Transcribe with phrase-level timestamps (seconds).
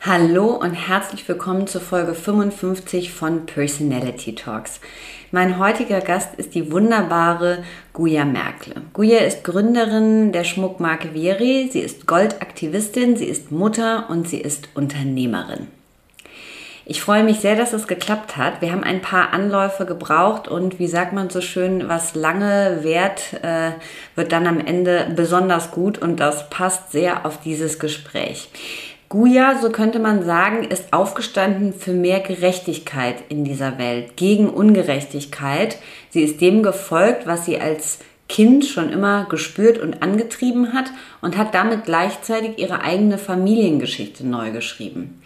[0.00, 4.78] Hallo und herzlich willkommen zur Folge 55 von Personality Talks.
[5.32, 8.76] Mein heutiger Gast ist die wunderbare Guya Merkle.
[8.92, 14.68] Guya ist Gründerin der Schmuckmarke Vieri, sie ist Goldaktivistin, sie ist Mutter und sie ist
[14.74, 15.66] Unternehmerin.
[16.90, 18.62] Ich freue mich sehr, dass es geklappt hat.
[18.62, 23.34] Wir haben ein paar Anläufe gebraucht und wie sagt man so schön, was lange währt,
[23.42, 23.72] äh,
[24.14, 28.48] wird dann am Ende besonders gut und das passt sehr auf dieses Gespräch.
[29.08, 35.78] Guya, so könnte man sagen, ist aufgestanden für mehr Gerechtigkeit in dieser Welt, gegen Ungerechtigkeit.
[36.10, 40.90] Sie ist dem gefolgt, was sie als Kind schon immer gespürt und angetrieben hat
[41.22, 45.22] und hat damit gleichzeitig ihre eigene Familiengeschichte neu geschrieben.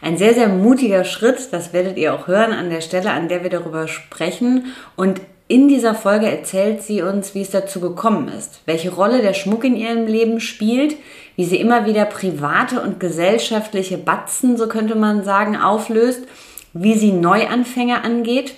[0.00, 3.42] Ein sehr, sehr mutiger Schritt, das werdet ihr auch hören an der Stelle, an der
[3.42, 4.72] wir darüber sprechen.
[4.94, 9.34] Und in dieser Folge erzählt sie uns, wie es dazu gekommen ist, welche Rolle der
[9.34, 10.96] Schmuck in ihrem Leben spielt,
[11.36, 16.22] wie sie immer wieder private und gesellschaftliche Batzen, so könnte man sagen, auflöst,
[16.72, 18.54] wie sie Neuanfänger angeht,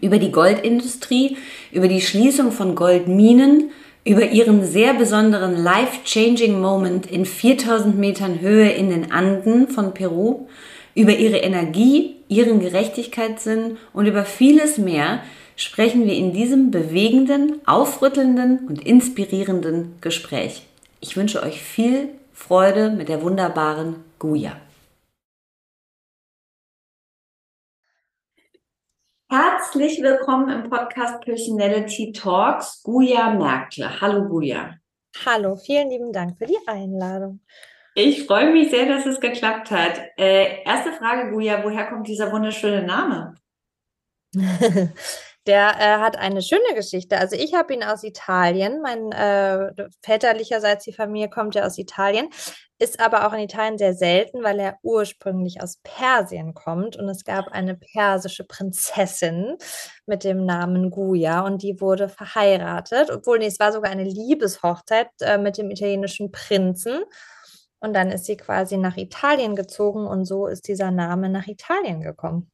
[0.00, 1.36] über die Goldindustrie,
[1.70, 3.70] über die Schließung von Goldminen,
[4.04, 10.46] über ihren sehr besonderen life-changing Moment in 4000 Metern Höhe in den Anden von Peru,
[10.94, 15.20] über ihre Energie, ihren Gerechtigkeitssinn und über vieles mehr,
[15.56, 20.66] sprechen wir in diesem bewegenden, aufrüttelnden und inspirierenden Gespräch.
[21.00, 24.56] Ich wünsche euch viel Freude mit der wunderbaren Guya.
[29.30, 34.00] Herzlich willkommen im Podcast Personality Talks, Guya Merkle.
[34.00, 34.74] Hallo Guya.
[35.24, 37.40] Hallo, vielen lieben Dank für die Einladung.
[37.94, 40.00] Ich freue mich sehr, dass es geklappt hat.
[40.16, 43.34] Äh, erste Frage, Guya, woher kommt dieser wunderschöne Name?
[45.46, 47.18] Der äh, hat eine schöne Geschichte.
[47.18, 48.80] Also ich habe ihn aus Italien.
[48.80, 52.28] Mein äh, väterlicherseits die Familie kommt ja aus Italien,
[52.78, 57.24] ist aber auch in Italien sehr selten, weil er ursprünglich aus Persien kommt und es
[57.24, 59.56] gab eine persische Prinzessin
[60.06, 65.08] mit dem Namen Guya und die wurde verheiratet, obwohl nee, es war sogar eine Liebeshochzeit
[65.22, 67.02] äh, mit dem italienischen Prinzen.
[67.80, 72.00] Und dann ist sie quasi nach Italien gezogen und so ist dieser Name nach Italien
[72.00, 72.51] gekommen.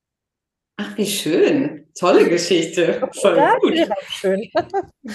[0.81, 1.89] Ach, wie schön.
[1.99, 3.01] Tolle Geschichte.
[3.21, 3.75] Voll ja, gut.
[4.11, 4.49] Schön.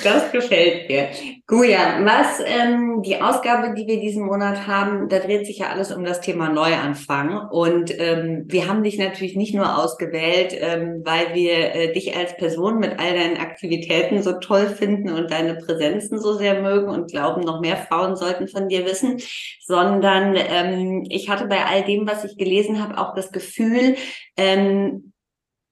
[0.03, 1.07] Das gefällt mir.
[1.47, 5.93] Guja, was ähm, die Ausgabe, die wir diesen Monat haben, da dreht sich ja alles
[5.93, 7.47] um das Thema Neuanfang.
[7.49, 12.35] Und ähm, wir haben dich natürlich nicht nur ausgewählt, ähm, weil wir äh, dich als
[12.35, 17.09] Person mit all deinen Aktivitäten so toll finden und deine Präsenzen so sehr mögen und
[17.09, 19.21] glauben, noch mehr Frauen sollten von dir wissen,
[19.61, 23.95] sondern ähm, ich hatte bei all dem, was ich gelesen habe, auch das Gefühl,
[24.35, 25.12] ähm,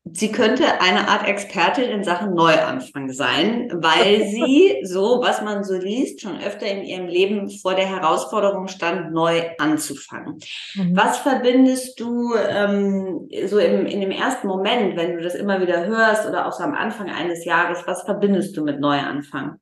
[0.04, 5.76] Sie könnte eine Art Expertin in Sachen Neuanfang sein, weil sie, so was man so
[5.76, 10.40] liest, schon öfter in ihrem Leben vor der Herausforderung stand, neu anzufangen.
[10.74, 10.98] Mhm.
[10.98, 15.86] Was verbindest du ähm, so im, in dem ersten Moment, wenn du das immer wieder
[15.86, 19.60] hörst oder auch so am Anfang eines Jahres, was verbindest du mit Neuanfang?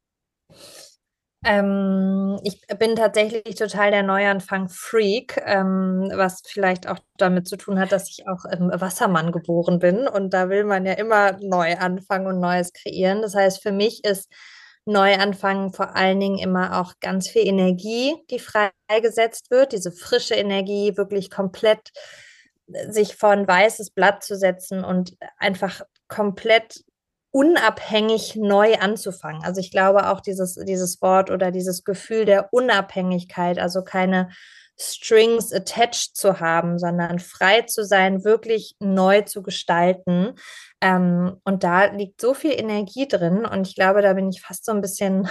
[1.46, 7.94] Ähm, ich bin tatsächlich total der Neuanfang-Freak, ähm, was vielleicht auch damit zu tun hat,
[7.94, 12.28] dass ich auch im Wassermann geboren bin und da will man ja immer neu anfangen
[12.28, 13.22] und Neues kreieren.
[13.22, 14.30] Das heißt, für mich ist
[14.86, 20.98] Neuanfang vor allen Dingen immer auch ganz viel Energie, die freigesetzt wird, diese frische Energie,
[20.98, 21.92] wirklich komplett
[22.74, 26.82] äh, sich vor ein weißes Blatt zu setzen und einfach komplett
[27.32, 29.44] unabhängig neu anzufangen.
[29.44, 34.30] Also ich glaube auch dieses, dieses Wort oder dieses Gefühl der Unabhängigkeit, also keine
[34.82, 40.36] Strings attached zu haben, sondern frei zu sein, wirklich neu zu gestalten.
[40.82, 44.66] Ähm, und da liegt so viel Energie drin und ich glaube, da bin ich fast
[44.66, 45.28] so ein bisschen,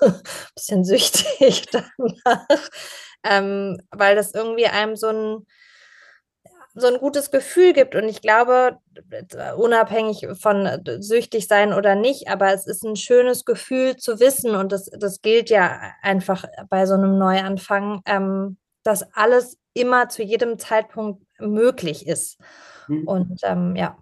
[0.54, 2.68] bisschen süchtig danach,
[3.24, 5.46] ähm, weil das irgendwie einem so ein
[6.74, 7.94] so ein gutes Gefühl gibt.
[7.94, 8.78] Und ich glaube,
[9.56, 10.68] unabhängig von
[11.00, 15.20] süchtig sein oder nicht, aber es ist ein schönes Gefühl zu wissen, und das, das
[15.20, 22.06] gilt ja einfach bei so einem Neuanfang, ähm, dass alles immer zu jedem Zeitpunkt möglich
[22.06, 22.40] ist.
[22.88, 23.06] Mhm.
[23.06, 23.98] Und ähm, ja.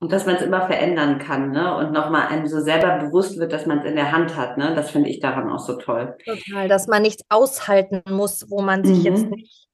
[0.00, 1.74] Und dass man es immer verändern kann, ne?
[1.76, 4.72] Und nochmal einem so selber bewusst wird, dass man es in der Hand hat, ne?
[4.76, 6.16] Das finde ich daran auch so toll.
[6.24, 9.04] Total, dass man nichts aushalten muss, wo man sich mhm.
[9.04, 9.68] jetzt nicht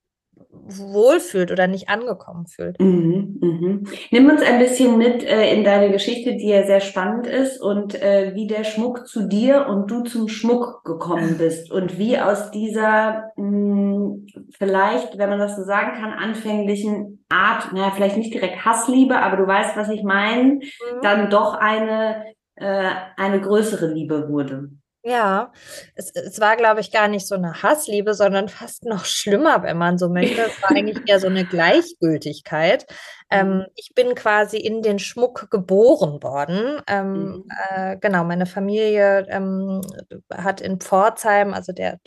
[0.67, 2.81] wohlfühlt oder nicht angekommen fühlt.
[2.81, 3.85] Mhm, mhm.
[4.11, 8.01] Nimm uns ein bisschen mit äh, in deine Geschichte, die ja sehr spannend ist und
[8.01, 12.51] äh, wie der Schmuck zu dir und du zum Schmuck gekommen bist und wie aus
[12.51, 14.27] dieser mh, hm,
[14.59, 19.37] vielleicht, wenn man das so sagen kann, anfänglichen Art, naja, vielleicht nicht direkt Hassliebe, aber
[19.37, 20.61] du weißt, was ich meine, mhm.
[21.03, 22.25] dann doch eine,
[22.57, 24.71] äh, eine größere Liebe wurde.
[25.07, 25.53] Ja,
[25.95, 29.77] es, es war, glaube ich, gar nicht so eine Hassliebe, sondern fast noch schlimmer, wenn
[29.77, 30.41] man so möchte.
[30.41, 32.87] Es war eigentlich eher so eine Gleichgültigkeit.
[33.31, 33.67] Ähm, mhm.
[33.75, 36.81] ich bin quasi in den Schmuck geboren worden.
[36.87, 37.45] Ähm, mhm.
[37.71, 39.81] äh, genau, meine Familie ähm,
[40.33, 41.99] hat in Pforzheim, also der,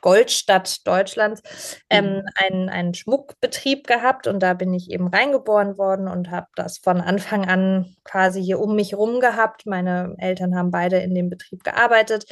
[0.00, 1.42] Goldstadt Deutschlands,
[1.90, 2.22] ähm, mhm.
[2.34, 7.00] einen, einen Schmuckbetrieb gehabt und da bin ich eben reingeboren worden und habe das von
[7.00, 9.64] Anfang an quasi hier um mich rum gehabt.
[9.64, 12.26] Meine Eltern haben beide in dem Betrieb gearbeitet.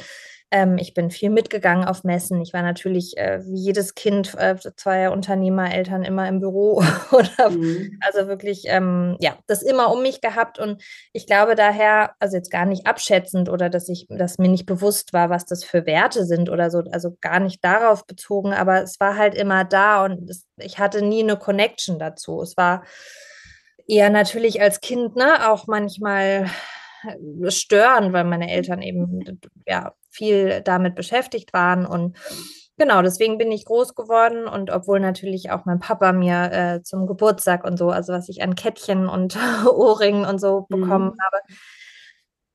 [0.49, 2.41] Ähm, ich bin viel mitgegangen auf Messen.
[2.41, 7.99] Ich war natürlich äh, wie jedes Kind äh, zweier Unternehmereltern immer im Büro oder mhm.
[7.99, 12.49] also wirklich ähm, ja das immer um mich gehabt und ich glaube daher also jetzt
[12.49, 16.25] gar nicht abschätzend oder dass ich dass mir nicht bewusst war, was das für Werte
[16.25, 20.29] sind oder so also gar nicht darauf bezogen, aber es war halt immer da und
[20.29, 22.41] es, ich hatte nie eine Connection dazu.
[22.41, 22.85] Es war
[23.85, 26.49] eher natürlich als Kind ne auch manchmal
[27.49, 32.17] stören, weil meine Eltern eben ja viel damit beschäftigt waren und
[32.79, 37.07] Genau, deswegen bin ich groß geworden und obwohl natürlich auch mein Papa mir äh, zum
[37.07, 39.35] Geburtstag und so, also was ich an Kettchen und
[39.67, 41.17] Ohrringen und so bekommen mhm.
[41.19, 41.41] habe,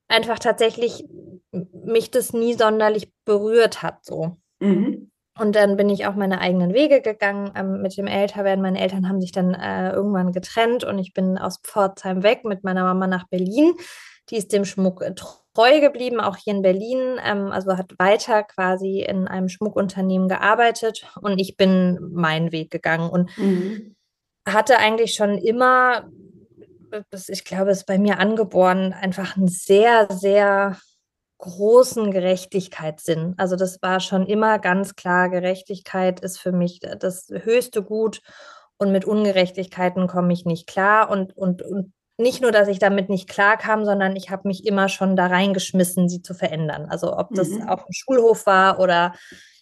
[0.07, 1.05] einfach tatsächlich
[1.51, 4.37] mich das nie sonderlich berührt hat so.
[4.59, 5.11] Mhm.
[5.37, 8.61] Und dann bin ich auch meine eigenen Wege gegangen ähm, mit dem Älterwerden.
[8.61, 12.63] Meine Eltern haben sich dann äh, irgendwann getrennt und ich bin aus Pforzheim weg mit
[12.63, 13.73] meiner Mama nach Berlin.
[14.29, 17.19] Die ist dem Schmuck äh, treu geblieben, auch hier in Berlin.
[17.23, 23.09] Ähm, also hat weiter quasi in einem Schmuckunternehmen gearbeitet und ich bin meinen Weg gegangen
[23.09, 23.95] und mhm.
[24.47, 26.09] hatte eigentlich schon immer,
[27.27, 30.77] ich glaube, es ist bei mir angeboren, einfach einen sehr, sehr
[31.43, 33.33] großen Gerechtigkeitssinn.
[33.37, 38.21] Also das war schon immer ganz klar, Gerechtigkeit ist für mich das höchste Gut
[38.77, 43.09] und mit Ungerechtigkeiten komme ich nicht klar und, und, und nicht nur, dass ich damit
[43.09, 46.87] nicht klarkam, sondern ich habe mich immer schon da reingeschmissen, sie zu verändern.
[46.89, 47.67] Also ob das mhm.
[47.67, 49.13] auf dem Schulhof war oder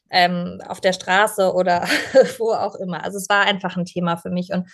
[0.09, 1.87] ähm, auf der Straße oder
[2.37, 3.03] wo auch immer.
[3.03, 4.51] Also es war einfach ein Thema für mich.
[4.51, 4.69] Und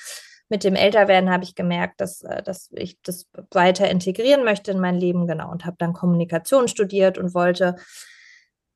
[0.50, 4.80] mit dem Älterwerden habe ich gemerkt, dass, äh, dass ich das weiter integrieren möchte in
[4.80, 7.76] mein Leben, genau, und habe dann Kommunikation studiert und wollte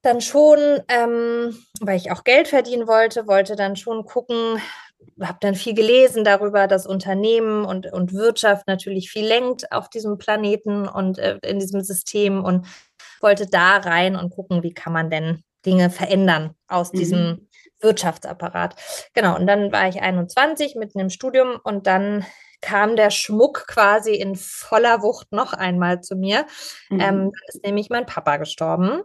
[0.04, 4.60] dann schon, ähm, weil ich auch Geld verdienen wollte, wollte dann schon gucken,
[5.22, 10.18] habe dann viel gelesen darüber, dass Unternehmen und, und Wirtschaft natürlich viel lenkt auf diesem
[10.18, 12.66] Planeten und äh, in diesem System und
[13.22, 16.98] wollte da rein und gucken, wie kann man denn Dinge verändern aus mhm.
[16.98, 17.48] diesem
[17.80, 18.76] Wirtschaftsapparat.
[19.14, 22.26] Genau, und dann war ich 21 mitten im Studium und dann
[22.62, 26.46] kam der Schmuck quasi in voller Wucht noch einmal zu mir.
[26.90, 27.00] Mhm.
[27.00, 29.02] Ähm, ist nämlich mein Papa gestorben.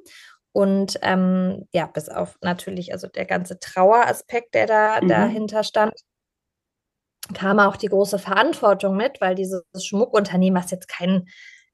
[0.57, 5.09] Und ähm, ja, bis auf natürlich, also der ganze Traueraspekt, der da mhm.
[5.09, 5.93] dahinter stand,
[7.35, 11.27] kam auch die große Verantwortung mit, weil dieses Schmuckunternehmen, was jetzt kein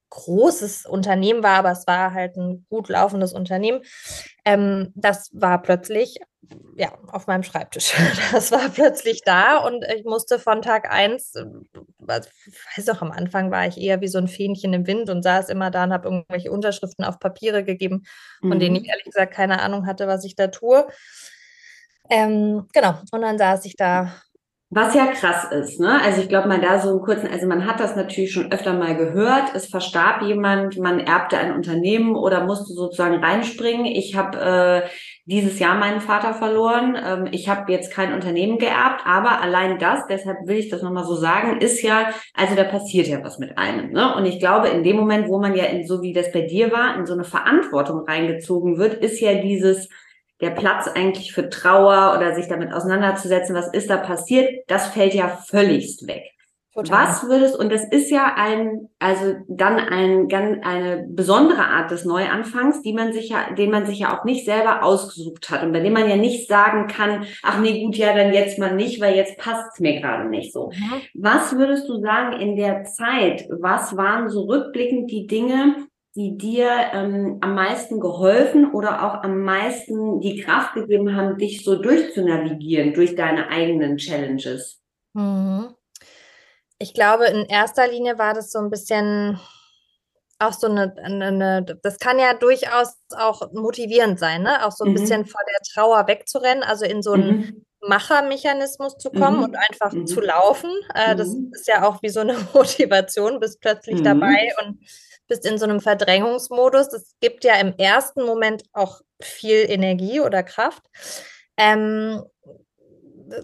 [0.09, 3.83] großes Unternehmen war, aber es war halt ein gut laufendes Unternehmen.
[4.43, 6.19] Ähm, das war plötzlich
[6.75, 7.93] ja auf meinem Schreibtisch.
[8.31, 13.51] Das war plötzlich da und ich musste von Tag eins, ich weiß auch, am Anfang
[13.51, 16.07] war ich eher wie so ein Fähnchen im Wind und saß immer da und habe
[16.07, 18.03] irgendwelche Unterschriften auf Papiere gegeben,
[18.41, 18.59] von mhm.
[18.59, 20.87] denen ich ehrlich gesagt keine Ahnung hatte, was ich da tue.
[22.09, 24.11] Ähm, genau, und dann saß ich da
[24.75, 26.01] was ja krass ist, ne?
[26.01, 28.73] Also ich glaube mal da so einen kurzen, also man hat das natürlich schon öfter
[28.73, 29.53] mal gehört.
[29.53, 33.85] Es verstarb jemand, man erbte ein Unternehmen oder musste sozusagen reinspringen.
[33.85, 34.89] Ich habe äh,
[35.25, 36.97] dieses Jahr meinen Vater verloren.
[37.01, 41.05] Ähm, ich habe jetzt kein Unternehmen geerbt, aber allein das, deshalb will ich das nochmal
[41.05, 43.91] so sagen, ist ja, also da passiert ja was mit einem.
[43.91, 44.15] Ne?
[44.15, 46.71] Und ich glaube, in dem Moment, wo man ja in, so wie das bei dir
[46.71, 49.89] war, in so eine Verantwortung reingezogen wird, ist ja dieses
[50.41, 55.13] der Platz eigentlich für Trauer oder sich damit auseinanderzusetzen, was ist da passiert, das fällt
[55.13, 56.23] ja völligst weg.
[56.73, 57.05] Total.
[57.05, 60.27] Was würdest, und das ist ja ein, also dann ein,
[60.63, 64.43] eine besondere Art des Neuanfangs, die man sich ja, den man sich ja auch nicht
[64.43, 68.15] selber ausgesucht hat und bei dem man ja nicht sagen kann, ach nee, gut, ja,
[68.15, 70.71] dann jetzt mal nicht, weil jetzt passt es mir gerade nicht so.
[70.71, 71.01] Mhm.
[71.13, 75.75] Was würdest du sagen in der Zeit, was waren so rückblickend die Dinge,
[76.15, 81.63] die dir ähm, am meisten geholfen oder auch am meisten die Kraft gegeben haben, dich
[81.63, 84.81] so durchzunavigieren durch deine eigenen Challenges?
[85.13, 85.67] Mhm.
[86.83, 89.39] Ich glaube, in erster Linie war das so ein bisschen
[90.37, 94.65] auch so eine, eine, eine das kann ja durchaus auch motivierend sein, ne?
[94.65, 94.95] Auch so ein mhm.
[94.95, 97.65] bisschen vor der Trauer wegzurennen, also in so einen mhm.
[97.87, 99.43] Machermechanismus zu kommen mhm.
[99.43, 100.05] und einfach mhm.
[100.07, 100.71] zu laufen.
[100.93, 101.51] Äh, das mhm.
[101.53, 104.03] ist ja auch wie so eine Motivation, bist plötzlich mhm.
[104.03, 104.79] dabei und
[105.29, 106.89] bist in so einem Verdrängungsmodus.
[106.89, 110.83] Das gibt ja im ersten Moment auch viel Energie oder Kraft.
[111.55, 112.23] Ähm,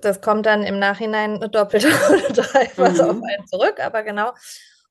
[0.02, 3.02] das kommt dann im Nachhinein doppelt oder dreifach mhm.
[3.02, 4.32] auf einen zurück, aber genau.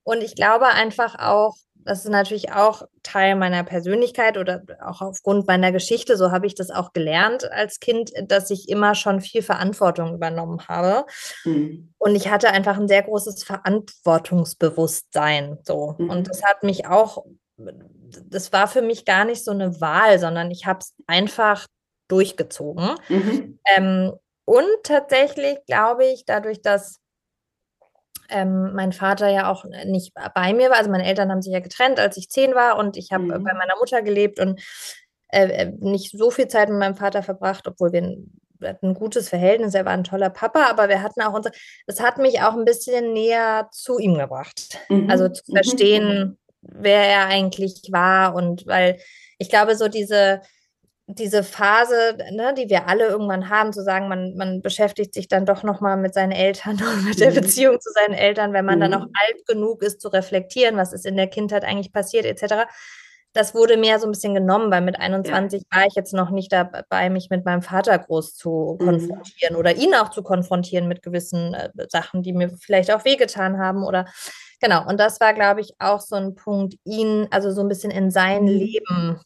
[0.03, 5.47] Und ich glaube einfach auch, das ist natürlich auch Teil meiner Persönlichkeit oder auch aufgrund
[5.47, 9.43] meiner Geschichte, so habe ich das auch gelernt als Kind, dass ich immer schon viel
[9.43, 11.07] Verantwortung übernommen habe.
[11.45, 11.93] Mhm.
[11.99, 15.59] Und ich hatte einfach ein sehr großes Verantwortungsbewusstsein.
[15.63, 15.97] So.
[15.99, 16.11] Mhm.
[16.11, 17.25] Und das hat mich auch,
[17.57, 21.67] das war für mich gar nicht so eine Wahl, sondern ich habe es einfach
[22.09, 22.97] durchgezogen.
[23.09, 23.59] Mhm.
[23.65, 24.13] Ähm,
[24.49, 27.01] und tatsächlich glaube ich, dadurch, dass
[28.31, 31.61] ähm, mein Vater ja auch nicht bei mir war, also meine Eltern haben sich ja
[31.61, 33.45] getrennt, als ich zehn war und ich habe mhm.
[33.45, 34.59] bei meiner Mutter gelebt und
[35.29, 38.89] äh, äh, nicht so viel Zeit mit meinem Vater verbracht, obwohl wir ein, wir hatten
[38.89, 41.51] ein gutes Verhältnis, er war ein toller Papa, aber wir hatten auch unser,
[41.87, 44.79] das hat mich auch ein bisschen näher zu ihm gebracht.
[44.89, 45.11] Mhm.
[45.11, 45.57] Also zu mhm.
[45.57, 48.99] verstehen, wer er eigentlich war und weil
[49.37, 50.41] ich glaube, so diese
[51.11, 55.47] diese Phase, ne, die wir alle irgendwann haben, zu sagen, man, man beschäftigt sich dann
[55.47, 57.37] doch nochmal mit seinen Eltern und mit der mhm.
[57.37, 58.83] Beziehung zu seinen Eltern, wenn man mhm.
[58.83, 62.67] dann auch alt genug ist zu reflektieren, was ist in der Kindheit eigentlich passiert, etc.
[63.33, 65.79] Das wurde mehr so ein bisschen genommen, weil mit 21 ja.
[65.79, 68.85] war ich jetzt noch nicht dabei, mich mit meinem Vater groß zu mhm.
[68.85, 73.59] konfrontieren oder ihn auch zu konfrontieren mit gewissen äh, Sachen, die mir vielleicht auch wehgetan
[73.59, 74.05] haben oder
[74.61, 74.87] genau.
[74.87, 78.11] Und das war, glaube ich, auch so ein Punkt, ihn, also so ein bisschen in
[78.11, 78.49] sein mhm.
[78.49, 79.21] Leben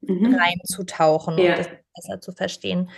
[0.00, 0.34] mhm.
[0.34, 1.50] reinzutauchen ja.
[1.50, 2.90] und das besser zu verstehen.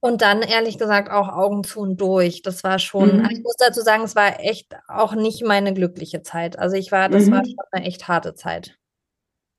[0.00, 2.42] Und dann ehrlich gesagt auch Augen zu und durch.
[2.42, 3.28] Das war schon, mhm.
[3.32, 6.58] ich muss dazu sagen, es war echt auch nicht meine glückliche Zeit.
[6.58, 7.32] Also ich war, das mhm.
[7.32, 8.78] war schon eine echt harte Zeit.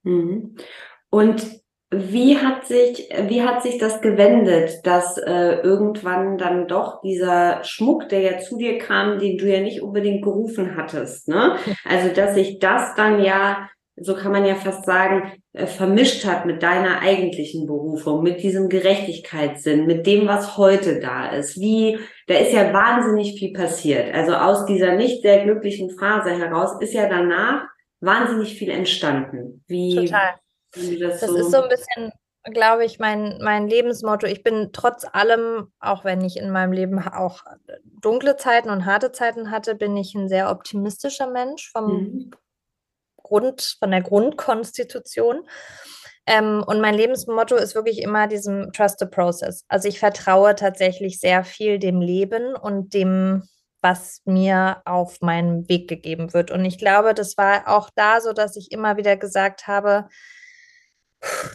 [0.03, 0.55] Mhm.
[1.09, 1.45] Und
[1.91, 8.07] wie hat sich, wie hat sich das gewendet, dass äh, irgendwann dann doch dieser Schmuck,
[8.09, 11.57] der ja zu dir kam, den du ja nicht unbedingt gerufen hattest, ne?
[11.83, 13.67] Also dass sich das dann ja
[14.01, 19.87] so kann man ja fast sagen, vermischt hat mit deiner eigentlichen Berufung, mit diesem Gerechtigkeitssinn,
[19.87, 21.59] mit dem, was heute da ist.
[21.59, 24.13] Wie, da ist ja wahnsinnig viel passiert.
[24.13, 27.63] Also aus dieser nicht sehr glücklichen Phase heraus ist ja danach
[27.99, 29.63] wahnsinnig viel entstanden.
[29.67, 30.35] Wie, Total.
[30.75, 32.11] Wie das, das so ist so ein bisschen,
[32.53, 34.27] glaube ich, mein, mein Lebensmotto.
[34.27, 37.43] Ich bin trotz allem, auch wenn ich in meinem Leben auch
[38.01, 42.31] dunkle Zeiten und harte Zeiten hatte, bin ich ein sehr optimistischer Mensch vom mhm.
[43.29, 45.47] Grund, von der Grundkonstitution.
[46.25, 49.63] Ähm, und mein Lebensmotto ist wirklich immer diesem Trust the Process.
[49.67, 53.43] Also ich vertraue tatsächlich sehr viel dem Leben und dem,
[53.81, 56.51] was mir auf meinem Weg gegeben wird.
[56.51, 60.09] Und ich glaube, das war auch da so, dass ich immer wieder gesagt habe,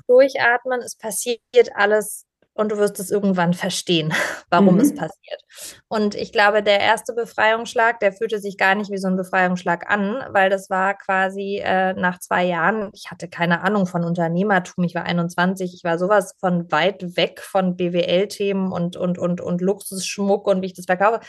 [0.07, 1.43] durchatmen, es passiert
[1.75, 2.25] alles
[2.55, 4.15] und du wirst es irgendwann verstehen,
[4.51, 4.81] warum mhm.
[4.81, 5.43] es passiert.
[5.89, 9.91] Und ich glaube, der erste Befreiungsschlag, der fühlte sich gar nicht wie so ein Befreiungsschlag
[9.91, 14.85] an, weil das war quasi äh, nach zwei Jahren, ich hatte keine Ahnung von Unternehmertum,
[14.85, 19.61] ich war 21, ich war sowas von weit weg von BWL-Themen und, und, und, und
[19.61, 21.21] Luxusschmuck und wie ich das verkaufe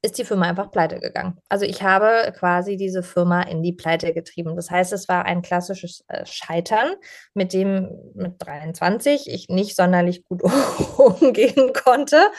[0.00, 1.38] ist die Firma einfach pleite gegangen.
[1.48, 4.54] Also ich habe quasi diese Firma in die Pleite getrieben.
[4.54, 6.94] Das heißt, es war ein klassisches äh, Scheitern,
[7.34, 10.42] mit dem mit 23 ich nicht sonderlich gut
[10.98, 12.30] umgehen konnte,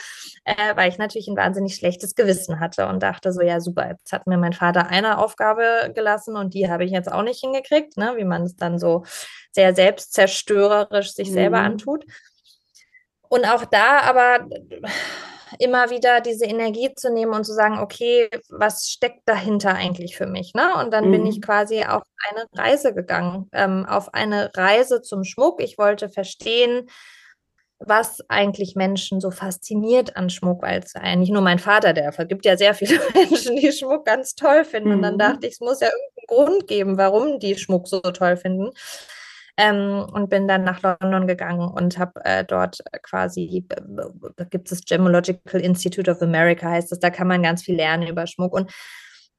[0.44, 4.12] äh, weil ich natürlich ein wahnsinnig schlechtes Gewissen hatte und dachte so, ja super, jetzt
[4.12, 7.98] hat mir mein Vater eine Aufgabe gelassen und die habe ich jetzt auch nicht hingekriegt,
[7.98, 8.14] ne?
[8.16, 9.04] wie man es dann so
[9.52, 11.34] sehr selbstzerstörerisch sich mhm.
[11.34, 12.06] selber antut.
[13.28, 14.48] Und auch da aber
[15.58, 20.26] immer wieder diese Energie zu nehmen und zu sagen, okay, was steckt dahinter eigentlich für
[20.26, 20.54] mich?
[20.54, 20.74] Ne?
[20.76, 21.12] Und dann mhm.
[21.12, 21.42] bin ich mhm.
[21.42, 25.62] quasi auf eine Reise gegangen, ähm, auf eine Reise zum Schmuck.
[25.62, 26.88] Ich wollte verstehen,
[27.80, 32.12] was eigentlich Menschen so fasziniert an Schmuck, weil es ja nicht nur mein Vater, der
[32.12, 34.90] vergibt ja sehr viele Menschen, die Schmuck ganz toll finden.
[34.90, 34.94] Mhm.
[34.96, 35.18] Und dann mhm.
[35.18, 38.70] dachte ich, es muss ja irgendeinen Grund geben, warum die Schmuck so toll finden.
[39.62, 44.78] Ähm, und bin dann nach London gegangen und habe äh, dort quasi, da gibt es
[44.78, 48.54] das Gemological Institute of America, heißt das, da kann man ganz viel lernen über Schmuck.
[48.54, 48.72] Und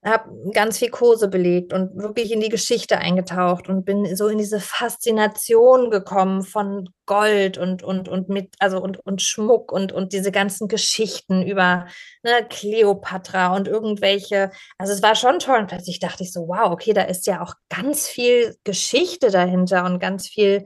[0.03, 4.39] habe ganz viel Kurse belegt und wirklich in die Geschichte eingetaucht und bin so in
[4.39, 10.11] diese Faszination gekommen von Gold und und und mit also und und Schmuck und und
[10.13, 11.85] diese ganzen Geschichten über
[12.23, 16.71] ne, Kleopatra und irgendwelche also es war schon toll und plötzlich dachte ich so wow
[16.71, 20.65] okay da ist ja auch ganz viel Geschichte dahinter und ganz viel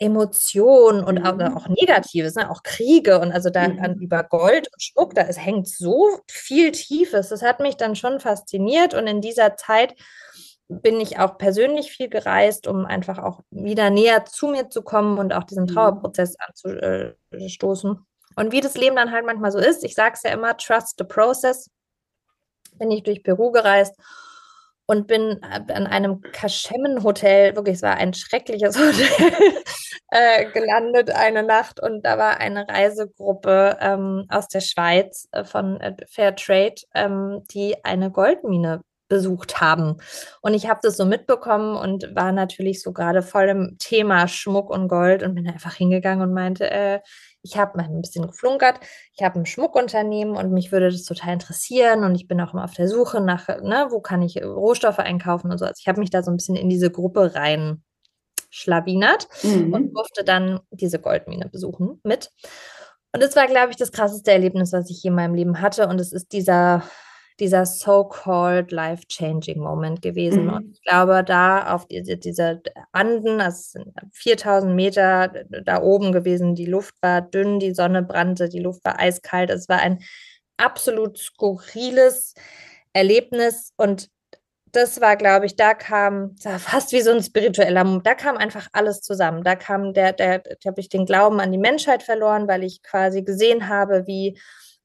[0.00, 1.56] Emotionen und mhm.
[1.56, 2.50] auch Negatives, ne?
[2.50, 4.00] auch Kriege und also da mhm.
[4.00, 7.28] über Gold und Schmuck, da es hängt so viel Tiefes.
[7.28, 9.94] Das hat mich dann schon fasziniert und in dieser Zeit
[10.68, 15.18] bin ich auch persönlich viel gereist, um einfach auch wieder näher zu mir zu kommen
[15.18, 15.68] und auch diesen mhm.
[15.68, 18.06] Trauerprozess anzustoßen.
[18.36, 20.96] Und wie das Leben dann halt manchmal so ist, ich sage es ja immer, trust
[20.98, 21.70] the process,
[22.78, 23.94] bin ich durch Peru gereist
[24.86, 29.54] und bin äh, an einem Kaschemmen-Hotel, wirklich, es war ein schreckliches Hotel,
[30.10, 35.80] äh, gelandet eine Nacht und da war eine Reisegruppe ähm, aus der Schweiz äh, von
[35.80, 39.96] äh, Fairtrade, ähm, die eine Goldmine besucht haben.
[40.42, 44.70] Und ich habe das so mitbekommen und war natürlich so gerade voll im Thema Schmuck
[44.70, 47.00] und Gold und bin einfach hingegangen und meinte, äh,
[47.42, 48.80] ich habe ein bisschen geflunkert,
[49.14, 52.64] ich habe ein Schmuckunternehmen und mich würde das total interessieren und ich bin auch immer
[52.64, 55.64] auf der Suche nach, ne, wo kann ich Rohstoffe einkaufen und so.
[55.64, 57.82] Also ich habe mich da so ein bisschen in diese Gruppe rein
[58.50, 59.72] schlawinert mhm.
[59.72, 62.30] und durfte dann diese Goldmine besuchen mit.
[63.12, 65.88] Und es war, glaube ich, das krasseste Erlebnis, was ich je in meinem Leben hatte.
[65.88, 66.82] Und es ist dieser
[67.40, 70.46] dieser so-called life-changing Moment gewesen.
[70.46, 70.52] Mhm.
[70.52, 72.60] Und ich glaube, da auf diese, diese
[72.92, 78.48] Anden, das sind 4000 Meter da oben gewesen, die Luft war dünn, die Sonne brannte,
[78.48, 79.50] die Luft war eiskalt.
[79.50, 80.00] Es war ein
[80.56, 82.34] absolut skurriles
[82.92, 84.08] Erlebnis und
[84.72, 88.68] das war, glaube ich, da kam, fast wie so ein spiritueller Moment, da kam einfach
[88.72, 89.42] alles zusammen.
[89.44, 92.82] Da kam der, der, da habe ich den Glauben an die Menschheit verloren, weil ich
[92.82, 94.38] quasi gesehen habe, wie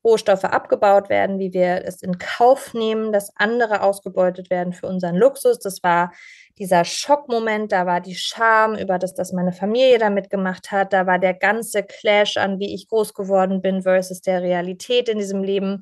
[0.03, 5.15] Rohstoffe abgebaut werden, wie wir es in Kauf nehmen, dass andere ausgebeutet werden für unseren
[5.15, 5.59] Luxus.
[5.59, 6.11] Das war
[6.59, 11.07] dieser Schockmoment, da war die Scham über das, dass meine Familie da mitgemacht hat, da
[11.07, 15.41] war der ganze Clash an, wie ich groß geworden bin versus der Realität in diesem
[15.41, 15.81] Leben.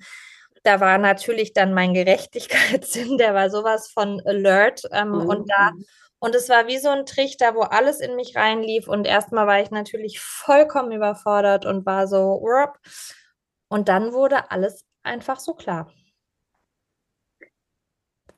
[0.64, 5.26] Da war natürlich dann mein Gerechtigkeitssinn, der war sowas von alert ähm, mhm.
[5.28, 5.72] und da
[6.24, 8.88] und es war wie so ein Trichter, wo alles in mich reinlief.
[8.88, 12.78] Und erstmal war ich natürlich vollkommen überfordert und war so, Rup.
[13.70, 15.92] Und dann wurde alles einfach so klar.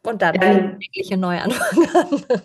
[0.02, 2.42] Und dann ähm, wirkliche Neuanfang an.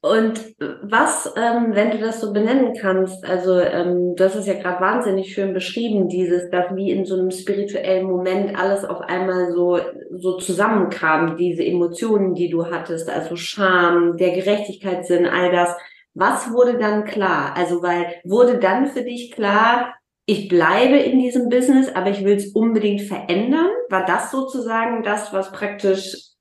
[0.00, 4.54] Und was, ähm, wenn du das so benennen kannst, also ähm, du hast es ja
[4.54, 9.50] gerade wahnsinnig schön beschrieben, dieses, dass wie in so einem spirituellen Moment alles auf einmal
[9.50, 9.80] so,
[10.12, 15.74] so zusammenkam, diese Emotionen, die du hattest, also Scham, der Gerechtigkeitssinn, all das.
[16.14, 17.54] Was wurde dann klar?
[17.56, 19.94] Also, weil wurde dann für dich klar,
[20.26, 23.70] ich bleibe in diesem Business, aber ich will es unbedingt verändern?
[23.88, 26.36] War das sozusagen das, was praktisch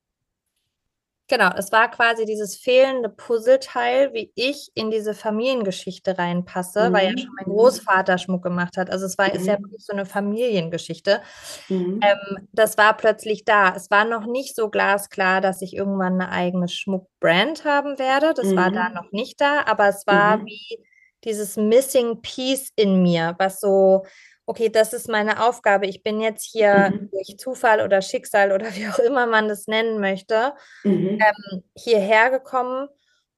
[1.29, 6.93] Genau, es war quasi dieses fehlende Puzzleteil, wie ich in diese Familiengeschichte reinpasse, mhm.
[6.93, 8.89] weil ja schon mein Großvater Schmuck gemacht hat.
[8.89, 9.35] Also es war, mhm.
[9.35, 9.63] ist ja mhm.
[9.63, 11.21] wirklich so eine Familiengeschichte.
[11.67, 11.99] Mhm.
[12.01, 13.75] Ähm, das war plötzlich da.
[13.75, 18.33] Es war noch nicht so glasklar, dass ich irgendwann eine eigene Schmuckbrand haben werde.
[18.33, 18.95] Das war da mhm.
[18.95, 20.45] noch nicht da, aber es war mhm.
[20.45, 20.79] wie
[21.25, 24.05] dieses Missing Piece in mir, was so,
[24.47, 25.85] okay, das ist meine Aufgabe.
[25.87, 27.11] Ich bin jetzt hier mhm.
[27.11, 31.19] durch Zufall oder Schicksal oder wie auch immer man das nennen möchte, mhm.
[31.21, 32.87] ähm, hierher gekommen,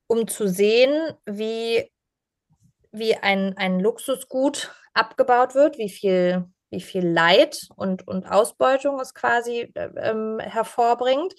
[0.08, 1.92] um zu sehen, wie,
[2.92, 9.16] wie ein, ein Luxusgut abgebaut wird, wie viel, wie viel Leid und, und Ausbeutung es
[9.16, 11.34] quasi äh, ähm, hervorbringt.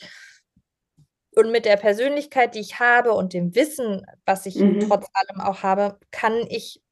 [1.37, 4.81] Und mit der Persönlichkeit, die ich habe und dem Wissen, was ich mhm.
[4.81, 6.83] trotz allem auch habe, kann ich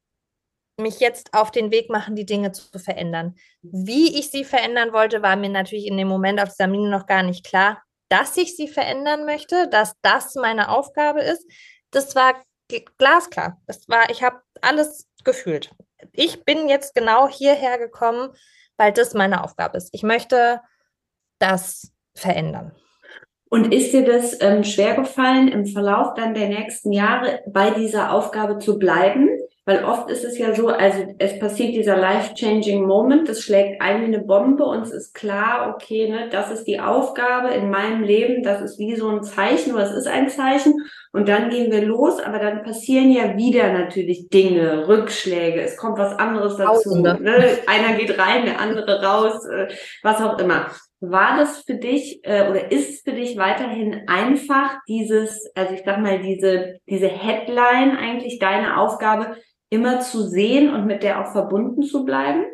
[0.79, 3.35] mich jetzt auf den Weg machen, die Dinge zu verändern.
[3.63, 7.07] Wie ich sie verändern wollte, war mir natürlich in dem Moment auf dieser Mine noch
[7.07, 7.83] gar nicht klar.
[8.09, 11.45] Dass ich sie verändern möchte, dass das meine Aufgabe ist,
[11.91, 12.41] das war
[12.97, 13.61] glasklar.
[13.67, 15.75] Das war, ich habe alles gefühlt.
[16.13, 18.31] Ich bin jetzt genau hierher gekommen,
[18.77, 19.91] weil das meine Aufgabe ist.
[19.93, 20.61] Ich möchte
[21.39, 22.73] das verändern.
[23.51, 28.13] Und ist dir das ähm, schwer gefallen, im Verlauf dann der nächsten Jahre bei dieser
[28.13, 29.29] Aufgabe zu bleiben?
[29.69, 34.01] Weil oft ist es ja so, also es passiert dieser life-changing Moment, das schlägt ein
[34.01, 38.03] wie eine Bombe und es ist klar, okay, ne, das ist die Aufgabe in meinem
[38.03, 40.73] Leben, das ist wie so ein Zeichen oder es ist ein Zeichen
[41.13, 45.99] und dann gehen wir los, aber dann passieren ja wieder natürlich Dinge, Rückschläge, es kommt
[45.99, 47.03] was anderes dazu.
[47.03, 47.59] Ne?
[47.67, 49.69] Einer geht rein, der andere raus, äh,
[50.03, 50.69] was auch immer.
[51.01, 55.83] War das für dich äh, oder ist es für dich weiterhin einfach, dieses, also ich
[55.85, 59.37] sag mal, diese, diese Headline eigentlich deine Aufgabe
[59.71, 62.45] immer zu sehen und mit der auch verbunden zu bleiben?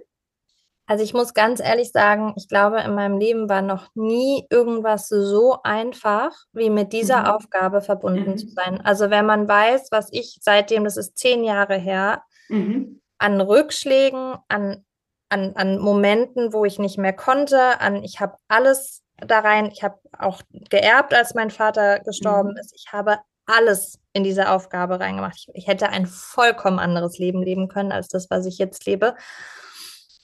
[0.87, 5.09] Also ich muss ganz ehrlich sagen, ich glaube, in meinem Leben war noch nie irgendwas
[5.09, 7.27] so einfach, wie mit dieser Mhm.
[7.31, 8.51] Aufgabe verbunden zu Mhm.
[8.51, 8.81] sein.
[8.83, 13.01] Also wenn man weiß, was ich seitdem, das ist zehn Jahre her, Mhm.
[13.19, 14.85] an Rückschlägen, an,
[15.31, 19.83] an, an Momenten, wo ich nicht mehr konnte, an ich habe alles da rein, ich
[19.83, 22.57] habe auch geerbt, als mein Vater gestorben Mhm.
[22.59, 22.75] ist.
[22.77, 25.37] Ich habe alles in diese Aufgabe reingemacht.
[25.37, 29.15] Ich, ich hätte ein vollkommen anderes Leben leben können als das, was ich jetzt lebe.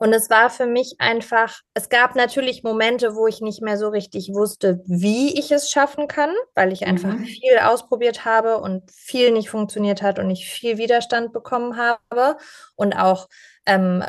[0.03, 3.89] Und es war für mich einfach, es gab natürlich Momente, wo ich nicht mehr so
[3.89, 7.25] richtig wusste, wie ich es schaffen kann, weil ich einfach Mhm.
[7.27, 12.39] viel ausprobiert habe und viel nicht funktioniert hat und ich viel Widerstand bekommen habe.
[12.77, 13.29] Und auch
[13.67, 14.03] ähm,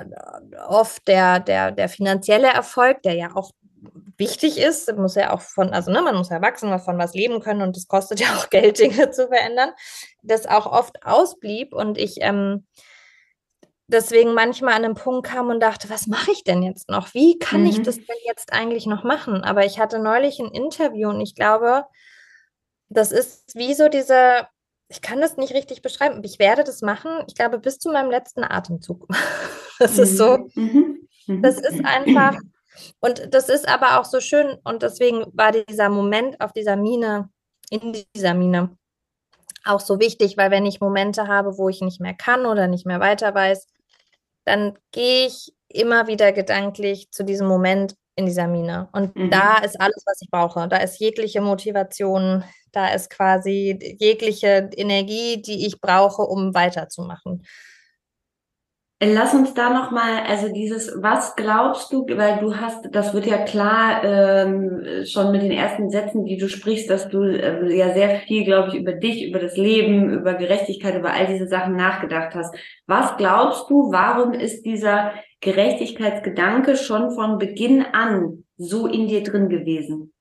[0.65, 3.51] oft der, der, der finanzielle Erfolg, der ja auch
[4.17, 7.39] wichtig ist, muss ja auch von, also ne, man muss ja wachsen, von was leben
[7.41, 9.71] können und es kostet ja auch Geld, Dinge zu verändern,
[10.23, 12.65] das auch oft ausblieb und ich ähm,
[13.87, 17.13] deswegen manchmal an einen Punkt kam und dachte, was mache ich denn jetzt noch?
[17.13, 18.05] Wie kann ich das Mhm.
[18.05, 19.43] denn jetzt eigentlich noch machen?
[19.43, 21.85] Aber ich hatte neulich ein Interview und ich glaube,
[22.89, 24.47] das ist wie so diese,
[24.89, 28.11] ich kann das nicht richtig beschreiben, ich werde das machen, ich glaube, bis zu meinem
[28.11, 29.07] letzten Atemzug.
[29.79, 31.07] Das ist so, Mhm.
[31.25, 31.41] Mhm.
[31.41, 32.37] das ist einfach,
[32.99, 37.29] und das ist aber auch so schön und deswegen war dieser Moment auf dieser Mine,
[37.69, 38.75] in dieser Mine,
[39.65, 42.85] auch so wichtig, weil wenn ich Momente habe, wo ich nicht mehr kann oder nicht
[42.85, 43.67] mehr weiter weiß,
[44.45, 48.89] dann gehe ich immer wieder gedanklich zu diesem Moment in dieser Mine.
[48.91, 49.29] Und Mhm.
[49.29, 50.67] da ist alles, was ich brauche.
[50.67, 57.45] Da ist jegliche Motivation, da ist quasi jegliche Energie, die ich brauche, um weiterzumachen.
[59.03, 63.39] Lass uns da nochmal, also dieses, was glaubst du, weil du hast, das wird ja
[63.39, 68.19] klar ähm, schon mit den ersten Sätzen, die du sprichst, dass du äh, ja sehr
[68.19, 72.35] viel, glaube ich, über dich, über das Leben, über Gerechtigkeit, über all diese Sachen nachgedacht
[72.35, 72.53] hast.
[72.85, 79.49] Was glaubst du, warum ist dieser Gerechtigkeitsgedanke schon von Beginn an so in dir drin
[79.49, 80.13] gewesen?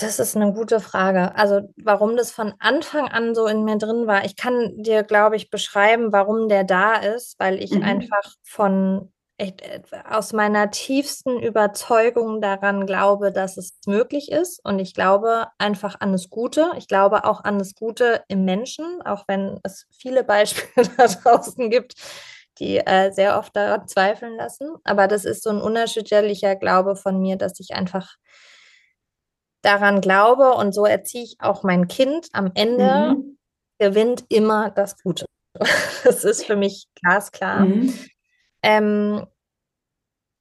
[0.00, 1.34] Das ist eine gute Frage.
[1.34, 5.36] Also, warum das von Anfang an so in mir drin war, ich kann dir, glaube
[5.36, 7.82] ich, beschreiben, warum der da ist, weil ich Mhm.
[7.82, 14.60] einfach von echt, äh, aus meiner tiefsten Überzeugung daran glaube, dass es möglich ist.
[14.64, 16.70] Und ich glaube einfach an das Gute.
[16.76, 21.70] Ich glaube auch an das Gute im Menschen, auch wenn es viele Beispiele da draußen
[21.70, 21.94] gibt,
[22.58, 24.76] die äh, sehr oft daran zweifeln lassen.
[24.84, 28.16] Aber das ist so ein unerschütterlicher Glaube von mir, dass ich einfach
[29.62, 32.28] daran glaube und so erziehe ich auch mein Kind.
[32.32, 33.38] Am Ende Mhm.
[33.78, 35.26] gewinnt immer das Gute.
[36.04, 37.66] Das ist für mich glasklar.
[37.66, 37.94] Mhm.
[38.62, 39.26] Ähm,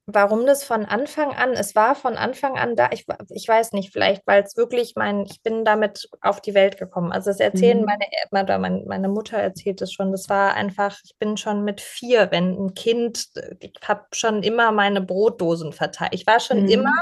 [0.10, 3.91] warum das von Anfang an, es war von Anfang an da, ich, ich weiß nicht,
[3.91, 7.12] vielleicht, weil es wirklich mein, ich bin damit auf die Welt gekommen.
[7.12, 7.86] Also das erzählen Mhm.
[7.86, 11.82] meine, oder meine, meine Mutter erzählt es schon, das war einfach, ich bin schon mit
[11.82, 13.27] vier, wenn ein Kind,
[13.60, 16.13] ich habe schon immer meine Brotdosen verteilt.
[16.13, 16.69] Ich war schon Mhm.
[16.69, 16.93] immer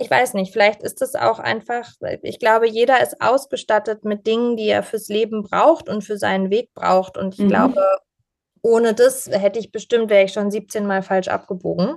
[0.00, 1.88] ich weiß nicht, vielleicht ist es auch einfach,
[2.22, 6.50] ich glaube, jeder ist ausgestattet mit Dingen, die er fürs Leben braucht und für seinen
[6.50, 7.18] Weg braucht.
[7.18, 7.48] Und ich Mhm.
[7.48, 7.80] glaube,
[8.62, 11.96] ohne das hätte ich bestimmt, wäre ich schon 17 Mal falsch abgebogen.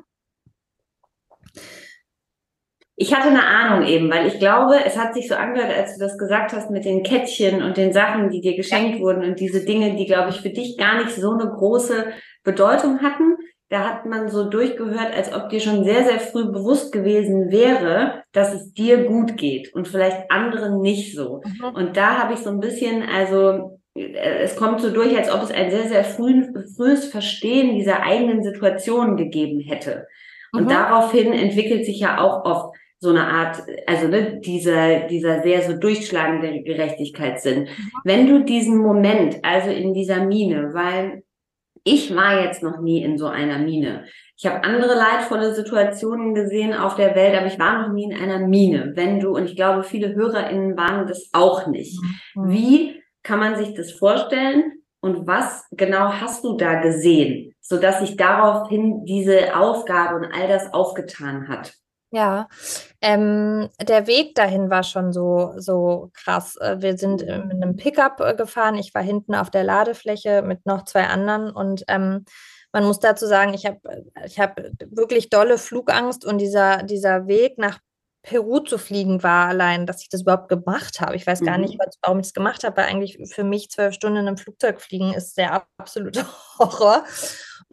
[2.95, 5.99] Ich hatte eine Ahnung eben, weil ich glaube, es hat sich so angehört, als du
[5.99, 9.65] das gesagt hast mit den Kettchen und den Sachen, die dir geschenkt wurden und diese
[9.65, 12.05] Dinge, die, glaube ich, für dich gar nicht so eine große
[12.43, 13.35] Bedeutung hatten.
[13.73, 18.21] Da hat man so durchgehört, als ob dir schon sehr, sehr früh bewusst gewesen wäre,
[18.31, 21.41] dass es dir gut geht und vielleicht anderen nicht so.
[21.43, 21.73] Mhm.
[21.73, 25.41] Und da habe ich so ein bisschen, also äh, es kommt so durch, als ob
[25.41, 26.43] es ein sehr, sehr früh,
[26.75, 30.05] frühes Verstehen dieser eigenen Situation gegeben hätte.
[30.51, 30.69] Und Mhm.
[30.69, 33.57] daraufhin entwickelt sich ja auch oft so eine Art,
[33.87, 37.69] also ne, dieser, dieser sehr so durchschlagende Gerechtigkeitssinn.
[38.03, 41.22] Wenn du diesen Moment, also in dieser Mine, weil
[41.83, 44.05] ich war jetzt noch nie in so einer Mine.
[44.37, 48.13] Ich habe andere leidvolle Situationen gesehen auf der Welt, aber ich war noch nie in
[48.13, 48.93] einer Mine.
[48.95, 52.01] Wenn du, und ich glaube, viele HörerInnen waren das auch nicht.
[52.35, 52.49] Mhm.
[52.49, 58.15] Wie kann man sich das vorstellen und was genau hast du da gesehen, sodass sich
[58.15, 61.73] daraufhin diese Aufgabe und all das aufgetan hat?
[62.15, 62.47] Ja,
[63.01, 66.55] ähm, der Weg dahin war schon so, so krass.
[66.57, 68.75] Äh, Wir sind äh, mit einem Pickup äh, gefahren.
[68.75, 72.23] Ich war hinten auf der Ladefläche mit noch zwei anderen und ähm,
[72.71, 73.79] man muss dazu sagen, ich habe
[74.25, 77.79] ich hab wirklich dolle Flugangst und dieser, dieser Weg nach
[78.21, 81.15] Peru zu fliegen war allein, dass ich das überhaupt gemacht habe.
[81.15, 81.79] Ich weiß gar nicht, Mhm.
[81.85, 85.13] was- warum ich das gemacht habe, weil eigentlich für mich zwölf Stunden einem Flugzeug fliegen
[85.13, 86.23] ist der absolute
[86.59, 87.03] Horror.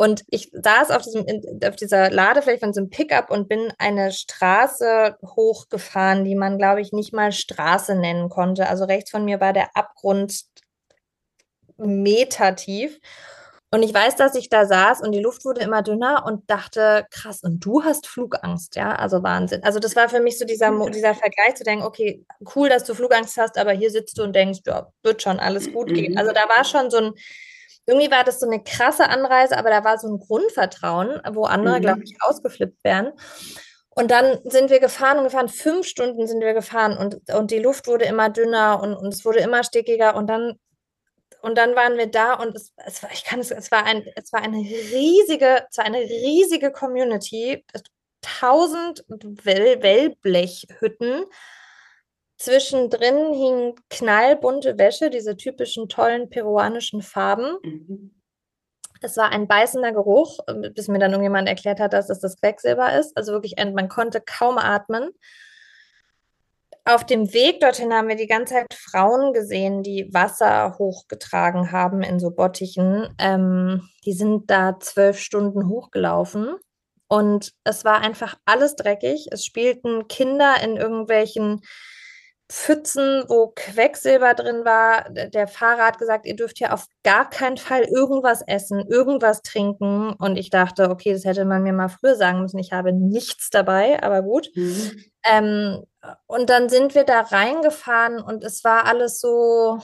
[0.00, 1.26] Und ich saß auf, diesem,
[1.62, 6.92] auf dieser Ladefläche von diesem Pickup und bin eine Straße hochgefahren, die man, glaube ich,
[6.92, 8.66] nicht mal Straße nennen konnte.
[8.66, 10.44] Also rechts von mir war der Abgrund
[11.76, 12.98] metertief.
[13.70, 17.04] Und ich weiß, dass ich da saß und die Luft wurde immer dünner und dachte,
[17.10, 18.94] krass, und du hast Flugangst, ja?
[18.94, 19.62] Also Wahnsinn.
[19.64, 22.24] Also das war für mich so dieser, dieser Vergleich zu denken, okay,
[22.56, 25.70] cool, dass du Flugangst hast, aber hier sitzt du und denkst, ja, wird schon alles
[25.70, 26.12] gut gehen.
[26.12, 26.18] Mhm.
[26.18, 27.12] Also da war schon so ein,
[27.90, 31.78] irgendwie war das so eine krasse Anreise, aber da war so ein Grundvertrauen, wo andere,
[31.78, 31.82] mhm.
[31.82, 33.12] glaube ich, ausgeflippt wären.
[33.90, 37.58] Und dann sind wir gefahren und gefahren, fünf Stunden sind wir gefahren und, und die
[37.58, 40.58] Luft wurde immer dünner und, und es wurde immer stickiger und dann
[41.42, 44.04] und dann waren wir da und es, es war, ich kann es, es war ein,
[44.14, 47.64] es war eine riesige, es war eine riesige Community,
[48.20, 51.24] tausend Well Wellblechhütten.
[52.40, 57.56] Zwischendrin hing knallbunte Wäsche, diese typischen tollen peruanischen Farben.
[57.62, 58.14] Mhm.
[59.02, 60.38] Es war ein beißender Geruch,
[60.74, 63.16] bis mir dann irgendjemand erklärt hat, dass das das Quecksilber ist.
[63.16, 65.10] Also wirklich, man konnte kaum atmen
[66.84, 72.02] auf dem Weg dorthin haben wir die ganze Zeit Frauen gesehen, die Wasser hochgetragen haben
[72.02, 73.14] in so Bottichen.
[73.18, 76.54] Ähm, die sind da zwölf Stunden hochgelaufen
[77.08, 79.28] und es war einfach alles dreckig.
[79.30, 81.60] Es spielten Kinder in irgendwelchen
[82.50, 85.08] Pfützen, wo Quecksilber drin war.
[85.10, 90.14] Der Fahrer hat gesagt, ihr dürft hier auf gar keinen Fall irgendwas essen, irgendwas trinken.
[90.14, 92.58] Und ich dachte, okay, das hätte man mir mal früher sagen müssen.
[92.58, 94.50] Ich habe nichts dabei, aber gut.
[94.56, 95.04] Mhm.
[95.24, 95.84] Ähm,
[96.26, 99.78] und dann sind wir da reingefahren und es war alles so,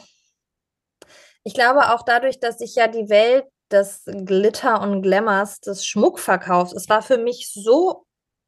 [1.44, 6.72] ich glaube auch dadurch, dass ich ja die Welt des Glitter und Glamours, des Schmuckverkaufs,
[6.72, 8.06] es war für mich so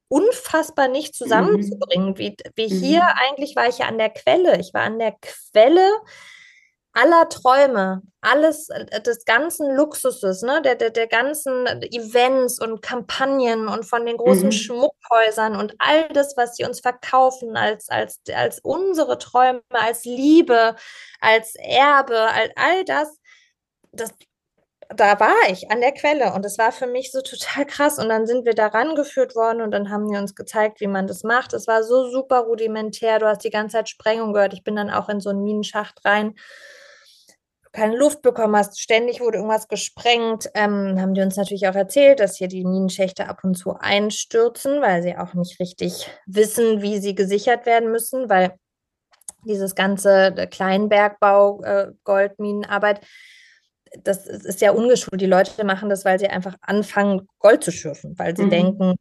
[0.08, 2.10] unfassbar nicht zusammenzubringen.
[2.10, 2.18] Mhm.
[2.18, 2.80] Wie, wie mhm.
[2.80, 4.58] hier eigentlich war ich ja an der Quelle.
[4.58, 5.88] Ich war an der Quelle
[6.98, 13.68] aller Träume, alles äh, des ganzen Luxuses, ne, der, der, der ganzen Events und Kampagnen
[13.68, 14.52] und von den großen mhm.
[14.52, 20.74] Schmuckhäusern und all das, was sie uns verkaufen als, als, als unsere Träume, als Liebe,
[21.20, 23.16] als Erbe, all, all das,
[23.92, 24.10] das
[24.96, 27.98] da war ich an der Quelle und es war für mich so total krass.
[27.98, 31.06] Und dann sind wir da rangeführt worden und dann haben die uns gezeigt, wie man
[31.06, 31.52] das macht.
[31.52, 33.18] Es war so super rudimentär.
[33.18, 34.54] Du hast die ganze Zeit Sprengung gehört.
[34.54, 36.34] Ich bin dann auch in so einen Minenschacht rein.
[37.72, 40.48] Keine Luft bekommen hast, ständig wurde irgendwas gesprengt.
[40.54, 44.80] Ähm, haben die uns natürlich auch erzählt, dass hier die Minenschächte ab und zu einstürzen,
[44.80, 48.54] weil sie auch nicht richtig wissen, wie sie gesichert werden müssen, weil
[49.44, 53.02] dieses ganze Kleinbergbau, äh, Goldminenarbeit,
[54.02, 55.20] das ist ja ungeschult.
[55.20, 58.50] Die Leute machen das, weil sie einfach anfangen, Gold zu schürfen, weil sie mhm.
[58.50, 58.94] denken,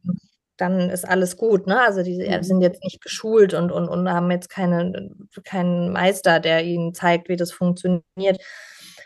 [0.56, 1.66] dann ist alles gut.
[1.66, 1.80] Ne?
[1.80, 2.42] Also die mhm.
[2.42, 5.10] sind jetzt nicht geschult und, und, und haben jetzt keine,
[5.44, 8.42] keinen Meister, der ihnen zeigt, wie das funktioniert.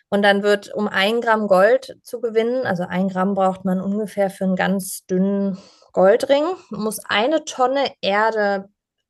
[0.08, 4.28] Und dann wird, um ein Gramm Gold zu gewinnen, also ein Gramm braucht man ungefähr
[4.28, 5.58] für einen ganz dünnen
[5.92, 8.68] Goldring, muss eine Tonne Erde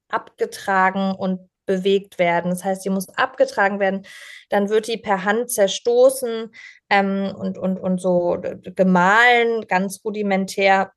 [0.09, 2.51] abgetragen und bewegt werden.
[2.51, 4.05] Das heißt, sie muss abgetragen werden,
[4.51, 6.53] dann wird die per Hand zerstoßen
[6.91, 8.39] ähm, und, und, und so
[8.75, 10.93] gemahlen, ganz rudimentär.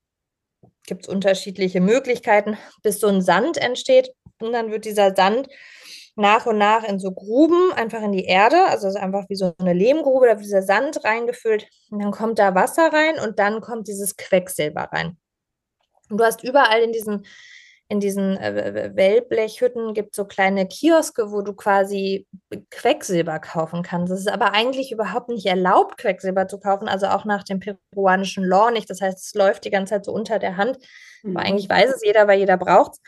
[0.88, 4.12] Gibt es unterschiedliche Möglichkeiten, bis so ein Sand entsteht.
[4.40, 5.48] Und dann wird dieser Sand
[6.16, 9.54] nach und nach in so Gruben, einfach in die Erde, also ist einfach wie so
[9.58, 13.62] eine Lehmgrube, da wird dieser Sand reingefüllt und dann kommt da Wasser rein und dann
[13.62, 15.18] kommt dieses Quecksilber rein.
[16.10, 17.26] Und du hast überall in diesen
[17.88, 22.26] in diesen äh, Wellblechhütten gibt es so kleine Kioske, wo du quasi
[22.72, 24.12] Quecksilber kaufen kannst.
[24.12, 28.44] Es ist aber eigentlich überhaupt nicht erlaubt, Quecksilber zu kaufen, also auch nach dem peruanischen
[28.44, 28.90] Law nicht.
[28.90, 30.80] Das heißt, es läuft die ganze Zeit so unter der Hand.
[31.22, 31.38] Mhm.
[31.38, 33.02] Aber eigentlich weiß es jeder, weil jeder braucht es.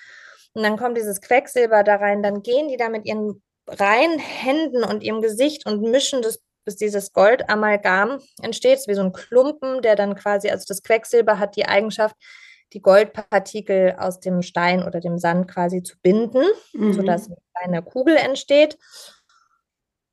[0.53, 4.83] Und dann kommt dieses Quecksilber da rein, dann gehen die da mit ihren reinen Händen
[4.83, 8.73] und ihrem Gesicht und mischen das bis dieses Goldamalgam entsteht.
[8.73, 12.15] Es ist wie so ein Klumpen, der dann quasi, also das Quecksilber hat die Eigenschaft,
[12.73, 16.93] die Goldpartikel aus dem Stein oder dem Sand quasi zu binden, mhm.
[16.93, 18.77] sodass eine kleine Kugel entsteht.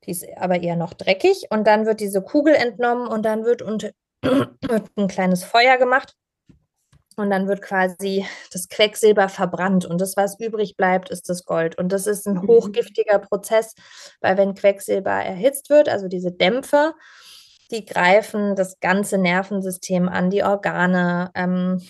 [0.05, 1.47] Die ist aber eher noch dreckig.
[1.49, 3.91] Und dann wird diese Kugel entnommen und dann wird, unter,
[4.21, 6.15] wird ein kleines Feuer gemacht.
[7.17, 9.85] Und dann wird quasi das Quecksilber verbrannt.
[9.85, 11.77] Und das, was übrig bleibt, ist das Gold.
[11.77, 12.47] Und das ist ein mhm.
[12.47, 13.73] hochgiftiger Prozess,
[14.19, 16.93] weil wenn Quecksilber erhitzt wird, also diese Dämpfe,
[17.71, 21.81] die greifen das ganze Nervensystem an, die Organe, ähm,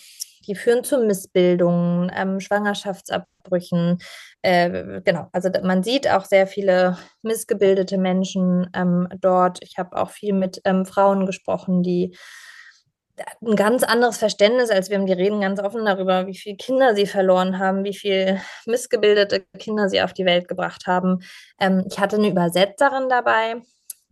[0.46, 3.98] die führen zu Missbildungen, ähm, Schwangerschaftsabbrüchen.
[4.42, 9.58] Äh, genau, also man sieht auch sehr viele missgebildete Menschen ähm, dort.
[9.62, 12.16] Ich habe auch viel mit ähm, Frauen gesprochen, die
[13.42, 15.06] ein ganz anderes Verständnis als wir haben.
[15.06, 19.88] Die reden ganz offen darüber, wie viele Kinder sie verloren haben, wie viele missgebildete Kinder
[19.88, 21.20] sie auf die Welt gebracht haben.
[21.60, 23.62] Ähm, ich hatte eine Übersetzerin dabei,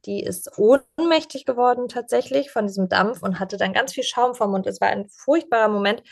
[0.07, 4.51] die ist ohnmächtig geworden tatsächlich von diesem Dampf und hatte dann ganz viel Schaum vom
[4.51, 4.67] Mund.
[4.67, 6.03] Es war ein furchtbarer Moment.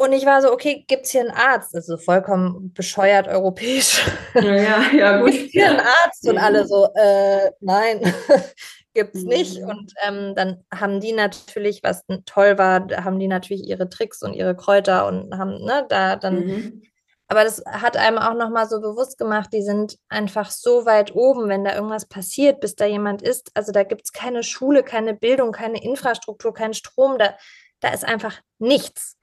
[0.00, 1.74] Und ich war so, okay, gibt es hier einen Arzt?
[1.74, 4.06] Also vollkommen bescheuert europäisch.
[4.34, 5.32] Ja, ja, ja gut.
[5.32, 6.28] Gibt hier einen Arzt?
[6.28, 8.00] Und alle so, äh, nein,
[8.94, 9.60] gibt es nicht.
[9.60, 9.68] Mhm.
[9.68, 14.34] Und ähm, dann haben die natürlich, was toll war, haben die natürlich ihre Tricks und
[14.34, 16.46] ihre Kräuter und haben, ne, da dann.
[16.46, 16.82] Mhm.
[17.30, 21.48] Aber das hat einem auch nochmal so bewusst gemacht, die sind einfach so weit oben,
[21.50, 23.50] wenn da irgendwas passiert, bis da jemand ist.
[23.52, 27.36] Also da gibt es keine Schule, keine Bildung, keine Infrastruktur, keinen Strom, da,
[27.80, 29.18] da ist einfach nichts.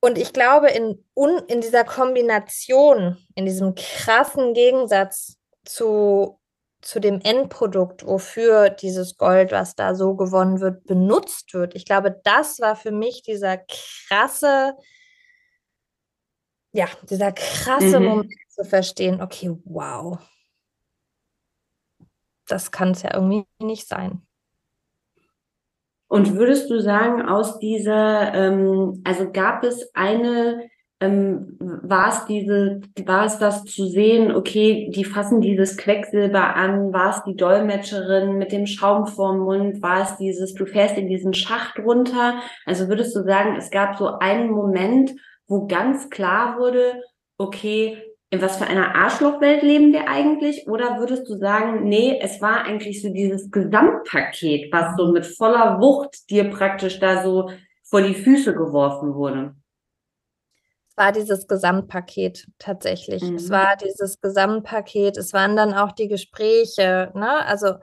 [0.00, 6.38] Und ich glaube, in, un, in dieser Kombination, in diesem krassen Gegensatz zu,
[6.80, 12.18] zu dem Endprodukt, wofür dieses Gold, was da so gewonnen wird, benutzt wird, ich glaube,
[12.24, 14.74] das war für mich dieser krasse,
[16.72, 18.06] ja, dieser krasse Mhm.
[18.06, 20.18] Moment zu verstehen, okay, wow,
[22.46, 24.22] das kann es ja irgendwie nicht sein.
[26.08, 32.80] Und würdest du sagen, aus dieser, ähm, also gab es eine, ähm, war es diese,
[33.06, 38.38] war es das zu sehen, okay, die fassen dieses Quecksilber an, war es die Dolmetscherin
[38.38, 42.40] mit dem Schaum vorm Mund, war es dieses, du fährst in diesen Schacht runter?
[42.66, 45.12] Also würdest du sagen, es gab so einen Moment,
[45.50, 47.02] wo ganz klar wurde,
[47.38, 50.68] okay, in was für einer Arschlochwelt leben wir eigentlich?
[50.68, 55.80] Oder würdest du sagen, nee, es war eigentlich so dieses Gesamtpaket, was so mit voller
[55.80, 57.50] Wucht dir praktisch da so
[57.84, 59.56] vor die Füße geworfen wurde?
[60.90, 63.32] Es war dieses Gesamtpaket tatsächlich.
[63.36, 63.50] Es Mhm.
[63.50, 65.16] war dieses Gesamtpaket.
[65.16, 67.44] Es waren dann auch die Gespräche, ne?
[67.46, 67.74] Also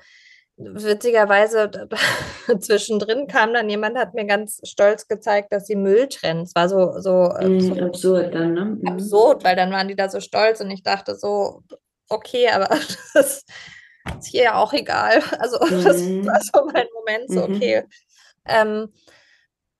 [0.57, 1.69] witzigerweise
[2.59, 6.41] zwischendrin kam dann jemand, hat mir ganz stolz gezeigt, dass sie Müll trennen.
[6.41, 8.65] Es war so, so, Mhm, so absurd dann, ne?
[8.65, 8.87] Mhm.
[8.87, 11.61] absurd, weil dann waren die da so stolz und ich dachte so,
[12.09, 12.67] okay, aber
[13.13, 13.43] das
[14.19, 15.21] ist hier ja auch egal.
[15.39, 16.25] Also das Mhm.
[16.25, 17.55] war so mein Moment, so Mhm.
[17.55, 17.83] okay.
[18.45, 18.93] Ähm,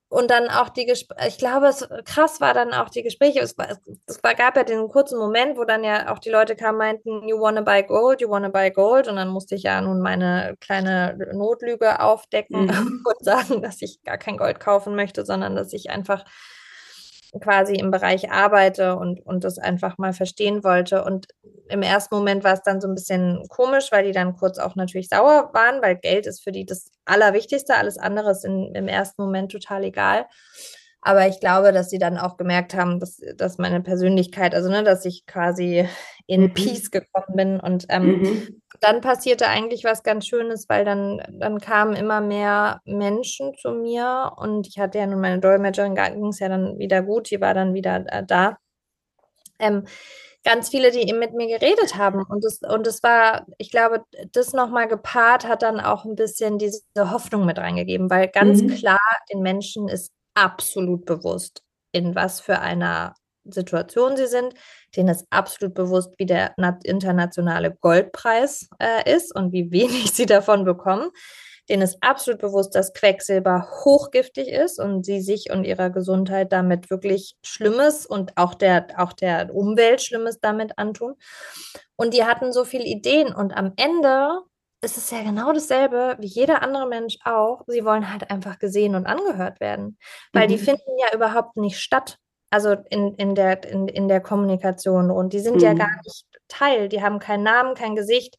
[0.08, 3.40] und dann auch die Gespräche, ich glaube, es krass war dann auch die Gespräche.
[3.40, 3.68] Es, war,
[4.06, 7.28] es war, gab ja den kurzen Moment, wo dann ja auch die Leute kamen, meinten,
[7.28, 9.08] you wanna buy gold, you wanna buy gold.
[9.08, 13.04] Und dann musste ich ja nun meine kleine Notlüge aufdecken Mhm.
[13.04, 16.24] und sagen, dass ich gar kein Gold kaufen möchte, sondern dass ich einfach
[17.40, 21.04] quasi im Bereich arbeite und, und das einfach mal verstehen wollte.
[21.04, 21.26] Und
[21.68, 24.74] im ersten Moment war es dann so ein bisschen komisch, weil die dann kurz auch
[24.76, 28.88] natürlich sauer waren, weil Geld ist für die das Allerwichtigste, alles andere ist in, im
[28.88, 30.26] ersten Moment total egal.
[31.00, 34.82] Aber ich glaube, dass sie dann auch gemerkt haben, dass, dass meine Persönlichkeit, also ne,
[34.82, 35.88] dass ich quasi
[36.26, 36.54] in Mhm.
[36.54, 37.60] Peace gekommen bin.
[37.60, 38.62] Und ähm, Mhm.
[38.80, 44.32] Dann passierte eigentlich was ganz Schönes, weil dann, dann kamen immer mehr Menschen zu mir
[44.36, 47.54] und ich hatte ja nun meine Dolmetscherin, ging es ja dann wieder gut, die war
[47.54, 48.56] dann wieder äh, da.
[49.58, 49.84] Ähm,
[50.44, 54.52] ganz viele, die eben mit mir geredet haben und es und war, ich glaube, das
[54.52, 58.68] nochmal gepaart hat dann auch ein bisschen diese Hoffnung mit reingegeben, weil ganz Mhm.
[58.68, 59.00] klar
[59.32, 61.62] den Menschen ist absolut bewusst,
[61.92, 63.14] in was für einer
[63.52, 64.54] Situation sie sind.
[64.96, 70.26] Denen ist absolut bewusst, wie der nat- internationale Goldpreis äh, ist und wie wenig sie
[70.26, 71.10] davon bekommen.
[71.68, 76.88] Denen ist absolut bewusst, dass Quecksilber hochgiftig ist und sie sich und ihrer Gesundheit damit
[76.88, 81.14] wirklich Schlimmes und auch der, auch der Umwelt Schlimmes damit antun.
[81.96, 84.40] Und die hatten so viele Ideen und am Ende
[84.82, 87.62] ist es ja genau dasselbe wie jeder andere Mensch auch.
[87.66, 89.98] Sie wollen halt einfach gesehen und angehört werden,
[90.32, 90.60] weil die Mhm.
[90.60, 92.18] finden ja überhaupt nicht statt.
[92.50, 96.00] Also in, in, der, in, in der Kommunikation und die sind ja gar Mhm.
[96.04, 98.38] nicht Teil, die haben keinen Namen, kein Gesicht,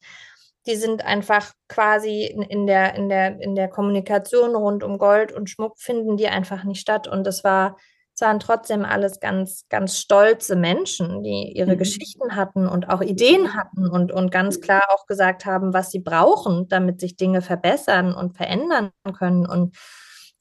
[0.65, 5.32] die sind einfach quasi in, in, der, in, der, in der Kommunikation rund um Gold
[5.32, 7.08] und Schmuck finden die einfach nicht statt.
[7.08, 7.78] Und das war,
[8.15, 11.78] es waren trotzdem alles ganz, ganz stolze Menschen, die ihre Mhm.
[11.78, 16.00] Geschichten hatten und auch Ideen hatten und, und ganz klar auch gesagt haben, was sie
[16.00, 19.45] brauchen, damit sich Dinge verbessern und verändern können.
[19.45, 19.76] Und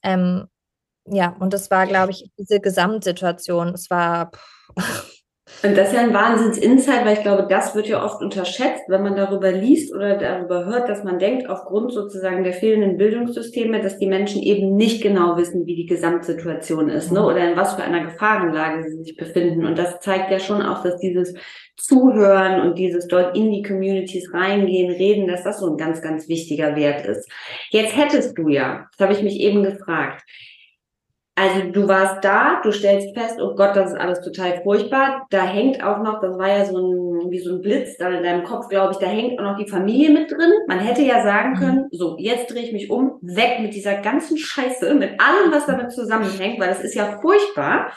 [0.03, 0.47] ähm,
[1.11, 3.69] ja, und das war, glaube ich, diese Gesamtsituation.
[3.69, 4.31] Es war,
[4.79, 5.19] pff,
[5.61, 9.03] Und das ist ja ein Wahnsinns-Insight, weil ich glaube, das wird ja oft unterschätzt, wenn
[9.03, 13.97] man darüber liest oder darüber hört, dass man denkt, aufgrund sozusagen der fehlenden Bildungssysteme, dass
[13.97, 17.83] die Menschen eben nicht genau wissen, wie die Gesamtsituation ist, ne, oder in was für
[17.83, 19.65] einer Gefahrenlage sie sich befinden.
[19.65, 21.33] Und das zeigt ja schon auch, dass dieses
[21.75, 26.29] Zuhören und dieses dort in die Communities reingehen, reden, dass das so ein ganz, ganz
[26.29, 27.29] wichtiger Wert ist.
[27.69, 30.23] Jetzt hättest du ja, das habe ich mich eben gefragt,
[31.39, 35.25] also du warst da, du stellst fest, oh Gott, das ist alles total furchtbar.
[35.29, 38.23] Da hängt auch noch, das war ja so ein, wie so ein Blitz da in
[38.23, 40.51] deinem Kopf, glaube ich, da hängt auch noch die Familie mit drin.
[40.67, 44.37] Man hätte ja sagen können, so, jetzt drehe ich mich um, weg mit dieser ganzen
[44.37, 47.93] Scheiße, mit allem, was damit zusammenhängt, weil das ist ja furchtbar.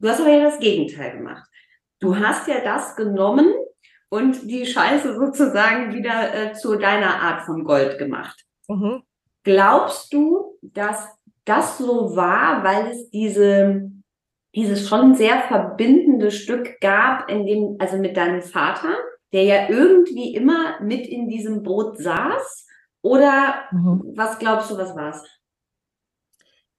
[0.00, 1.48] Du hast aber ja das Gegenteil gemacht.
[2.00, 3.54] Du hast ja das genommen
[4.08, 8.44] und die Scheiße sozusagen wieder äh, zu deiner Art von Gold gemacht.
[8.66, 9.02] mhm.
[9.44, 11.08] Glaubst du, dass
[11.44, 13.90] das so war, weil es diese,
[14.54, 18.94] dieses schon sehr verbindende Stück gab, in dem, also mit deinem Vater,
[19.32, 22.66] der ja irgendwie immer mit in diesem Boot saß
[23.00, 24.12] Oder mhm.
[24.14, 25.24] was glaubst du, was war's?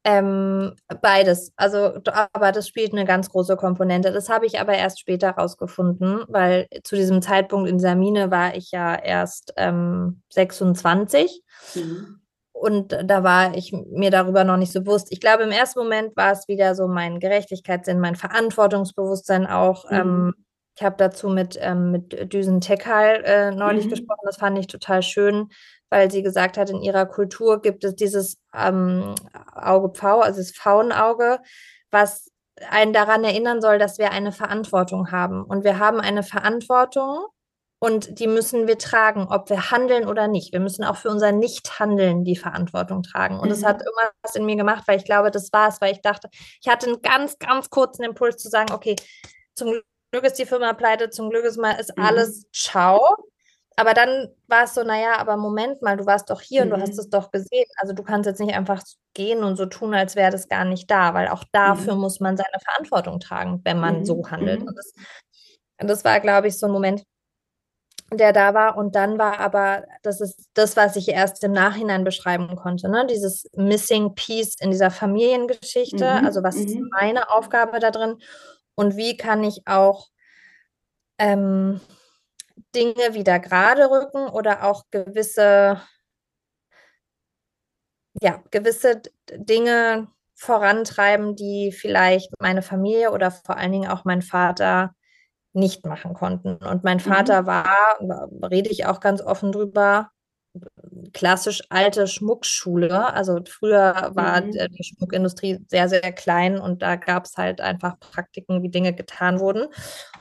[0.05, 1.53] Ähm, beides.
[1.55, 1.93] Also,
[2.33, 4.11] aber das spielt eine ganz große Komponente.
[4.11, 8.71] Das habe ich aber erst später rausgefunden, weil zu diesem Zeitpunkt in Samine war ich
[8.71, 11.41] ja erst ähm, 26.
[11.75, 12.22] Mhm.
[12.63, 15.07] Und da war ich mir darüber noch nicht so bewusst.
[15.09, 19.83] Ich glaube, im ersten Moment war es wieder so mein Gerechtigkeitssinn, mein Verantwortungsbewusstsein auch.
[19.91, 19.97] Mhm.
[19.97, 20.33] Ähm,
[20.77, 23.89] ich habe dazu mit, ähm, mit Düsen Tekal äh, neulich mhm.
[23.89, 24.21] gesprochen.
[24.23, 25.49] Das fand ich total schön,
[25.89, 29.13] weil sie gesagt hat, in ihrer Kultur gibt es dieses ähm,
[29.53, 31.39] Auge Pfau, also das Pfauenauge,
[31.91, 32.31] was
[32.69, 35.43] einen daran erinnern soll, dass wir eine Verantwortung haben.
[35.43, 37.25] Und wir haben eine Verantwortung
[37.83, 40.53] und die müssen wir tragen, ob wir handeln oder nicht.
[40.53, 43.41] Wir müssen auch für unser Nichthandeln die Verantwortung tragen.
[43.41, 43.65] Und es mhm.
[43.65, 46.29] hat irgendwas in mir gemacht, weil ich glaube, das war es, weil ich dachte,
[46.61, 48.95] ich hatte einen ganz, ganz kurzen Impuls zu sagen, okay,
[49.53, 49.81] zum
[50.13, 52.05] Glück ist die Firma pleite, zum Glück ist, mal, ist mhm.
[52.05, 53.17] alles ciao.
[53.75, 56.71] Aber dann war es so, naja, aber Moment mal, du warst doch hier mhm.
[56.71, 56.99] und du hast mhm.
[56.99, 57.67] es doch gesehen.
[57.81, 58.81] Also du kannst jetzt nicht einfach
[59.13, 61.99] gehen und so tun, als wäre das gar nicht da, weil auch dafür mhm.
[61.99, 64.05] muss man seine Verantwortung tragen, wenn man mhm.
[64.05, 64.61] so handelt.
[64.61, 64.93] Und das,
[65.81, 67.03] und das war, glaube ich, so ein Moment,
[68.17, 68.77] der da war.
[68.77, 73.05] Und dann war aber, das ist das, was ich erst im Nachhinein beschreiben konnte, ne?
[73.07, 76.19] dieses Missing Piece in dieser Familiengeschichte.
[76.19, 76.89] Mhm, also was ist mhm.
[76.91, 78.17] meine Aufgabe da drin
[78.75, 80.07] und wie kann ich auch
[81.17, 81.79] ähm,
[82.75, 85.81] Dinge wieder gerade rücken oder auch gewisse,
[88.21, 89.01] ja, gewisse
[89.31, 94.95] Dinge vorantreiben, die vielleicht meine Familie oder vor allen Dingen auch mein Vater
[95.53, 96.57] nicht machen konnten.
[96.57, 97.47] Und mein Vater mhm.
[97.47, 100.09] war, rede ich auch ganz offen drüber,
[101.13, 103.13] klassisch alte Schmuckschule.
[103.13, 104.51] Also früher war mhm.
[104.51, 109.39] die Schmuckindustrie sehr, sehr klein und da gab es halt einfach Praktiken, wie Dinge getan
[109.39, 109.67] wurden.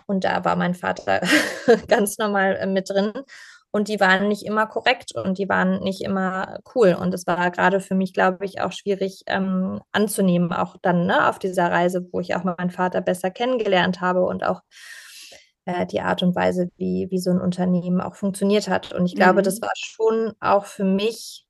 [0.07, 1.21] Und da war mein Vater
[1.89, 3.13] ganz normal äh, mit drin.
[3.75, 6.93] Und die waren nicht immer korrekt und die waren nicht immer cool.
[6.93, 11.27] Und es war gerade für mich, glaube ich, auch schwierig ähm, anzunehmen, auch dann ne,
[11.27, 14.61] auf dieser Reise, wo ich auch meinen Vater besser kennengelernt habe und auch
[15.65, 18.93] äh, die Art und Weise, wie, wie so ein Unternehmen auch funktioniert hat.
[18.93, 19.45] Und ich glaube, mhm.
[19.45, 21.47] das war schon auch für mich,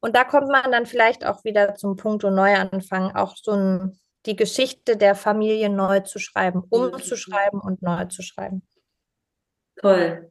[0.00, 3.98] und da kommt man dann vielleicht auch wieder zum Punkt und Neuanfang, auch so ein,
[4.26, 8.62] die Geschichte der Familie neu zu schreiben, umzuschreiben und neu zu schreiben.
[9.80, 10.30] Toll.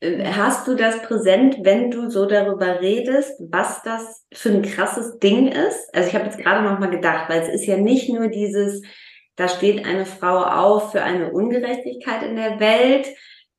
[0.00, 5.18] Äh, hast du das präsent, wenn du so darüber redest, was das für ein krasses
[5.18, 5.94] Ding ist?
[5.94, 8.82] Also ich habe jetzt gerade noch mal gedacht, weil es ist ja nicht nur dieses,
[9.36, 13.08] da steht eine Frau auf für eine Ungerechtigkeit in der Welt.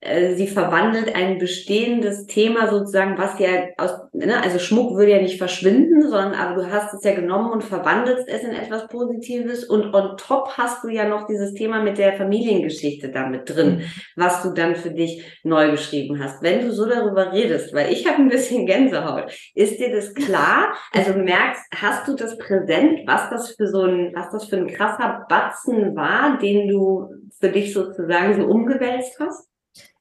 [0.05, 5.21] Äh, sie verwandelt ein bestehendes Thema sozusagen, was ja aus, ne, also Schmuck würde ja
[5.21, 9.63] nicht verschwinden, sondern aber du hast es ja genommen und verwandelst es in etwas Positives
[9.63, 13.81] und on top hast du ja noch dieses Thema mit der Familiengeschichte damit drin, mhm.
[14.15, 16.43] was du dann für dich neu geschrieben hast.
[16.43, 20.73] Wenn du so darüber redest, weil ich habe ein bisschen Gänsehaut, ist dir das klar?
[20.93, 24.67] Also merkst, hast du das präsent, was das für so ein, was das für ein
[24.67, 29.49] krasser Batzen war, den du für dich sozusagen so umgewälzt hast?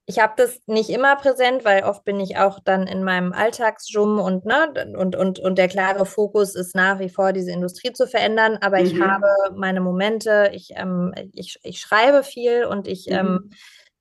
[0.07, 4.19] Ich habe das nicht immer präsent, weil oft bin ich auch dann in meinem Alltagsjum
[4.19, 8.07] und, ne, und, und, und der klare Fokus ist nach wie vor, diese Industrie zu
[8.07, 8.59] verändern.
[8.61, 8.87] Aber mhm.
[8.87, 9.27] ich habe
[9.57, 13.33] meine Momente, ich, ähm, ich, ich schreibe viel und ich, ähm, mhm.
[13.45, 13.51] ähm,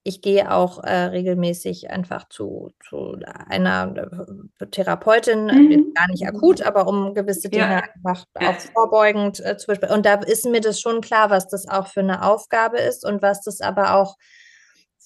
[0.06, 5.94] ich gehe auch äh, regelmäßig einfach zu, zu einer äh, Therapeutin, mhm.
[5.94, 7.84] gar nicht akut, aber um gewisse Dinge ja.
[7.96, 9.96] einfach auch vorbeugend äh, zu besprechen.
[9.96, 13.22] Und da ist mir das schon klar, was das auch für eine Aufgabe ist und
[13.22, 14.18] was das aber auch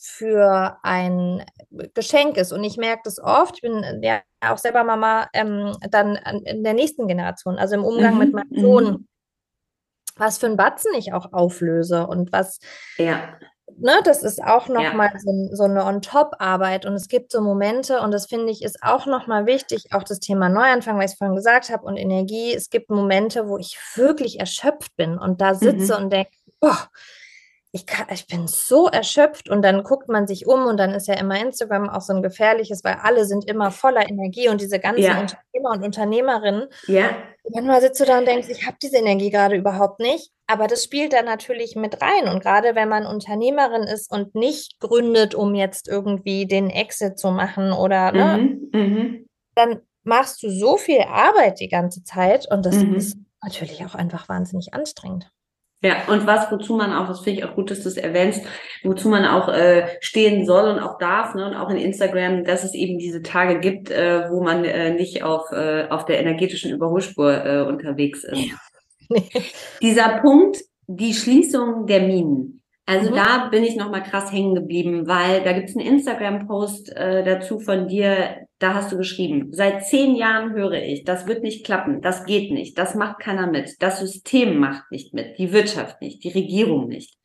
[0.08, 1.44] für ein
[1.94, 2.54] Geschenk ist.
[2.54, 6.74] Und ich merke das oft, ich bin ja auch selber Mama, ähm, dann in der
[6.74, 8.20] nächsten Generation, also im Umgang mhm.
[8.20, 8.62] mit meinem mhm.
[8.62, 9.08] Sohn,
[10.16, 12.60] was für ein Batzen ich auch auflöse und was.
[12.98, 13.38] Ja.
[13.80, 15.20] Ne, das ist auch nochmal ja.
[15.20, 19.06] so, so eine On-Top-Arbeit und es gibt so Momente und das finde ich ist auch
[19.06, 22.54] nochmal wichtig, auch das Thema Neuanfang, weil ich es vorhin gesagt habe und Energie.
[22.56, 26.06] Es gibt Momente, wo ich wirklich erschöpft bin und da sitze mhm.
[26.06, 26.32] und denke,
[26.62, 26.90] boah,
[27.72, 31.08] ich, kann, ich bin so erschöpft und dann guckt man sich um und dann ist
[31.08, 34.80] ja immer Instagram auch so ein gefährliches, weil alle sind immer voller Energie und diese
[34.80, 35.20] ganzen ja.
[35.20, 36.68] Unternehmer und Unternehmerinnen.
[36.88, 37.10] Ja.
[37.54, 40.32] manchmal sitzt du da und denkst, ich habe diese Energie gerade überhaupt nicht.
[40.48, 42.30] Aber das spielt da natürlich mit rein.
[42.32, 47.32] Und gerade wenn man Unternehmerin ist und nicht gründet, um jetzt irgendwie den Exit zu
[47.32, 52.66] machen oder ne, mhm, ne, dann machst du so viel Arbeit die ganze Zeit und
[52.66, 52.96] das mhm.
[52.96, 55.30] ist natürlich auch einfach wahnsinnig anstrengend.
[55.84, 58.44] Ja, und was, wozu man auch, das finde ich auch gut, dass du es erwähnst,
[58.84, 62.64] wozu man auch äh, stehen soll und auch darf, ne, und auch in Instagram, dass
[62.64, 66.72] es eben diese Tage gibt, äh, wo man äh, nicht auf, äh, auf der energetischen
[66.72, 68.56] Überholspur äh, unterwegs ist.
[69.82, 70.58] Dieser Punkt,
[70.88, 72.64] die Schließung der Minen.
[72.88, 73.16] Also mhm.
[73.16, 77.90] da bin ich nochmal krass hängen geblieben, weil da gibt's einen Instagram-Post äh, dazu von
[77.90, 82.26] dir, da hast du geschrieben, seit zehn Jahren höre ich, das wird nicht klappen, das
[82.26, 86.30] geht nicht, das macht keiner mit, das System macht nicht mit, die Wirtschaft nicht, die
[86.30, 87.18] Regierung nicht.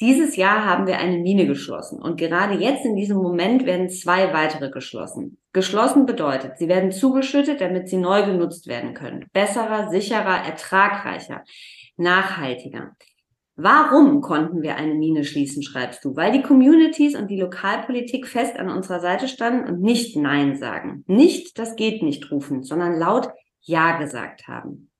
[0.00, 4.32] Dieses Jahr haben wir eine Mine geschlossen und gerade jetzt in diesem Moment werden zwei
[4.32, 5.38] weitere geschlossen.
[5.52, 9.26] Geschlossen bedeutet, sie werden zugeschüttet, damit sie neu genutzt werden können.
[9.32, 11.42] Besserer, sicherer, ertragreicher,
[11.96, 12.92] nachhaltiger.
[13.56, 16.16] Warum konnten wir eine Mine schließen, schreibst du?
[16.16, 21.04] Weil die Communities und die Lokalpolitik fest an unserer Seite standen und nicht Nein sagen.
[21.06, 23.28] Nicht das geht nicht rufen, sondern laut
[23.60, 24.90] Ja gesagt haben.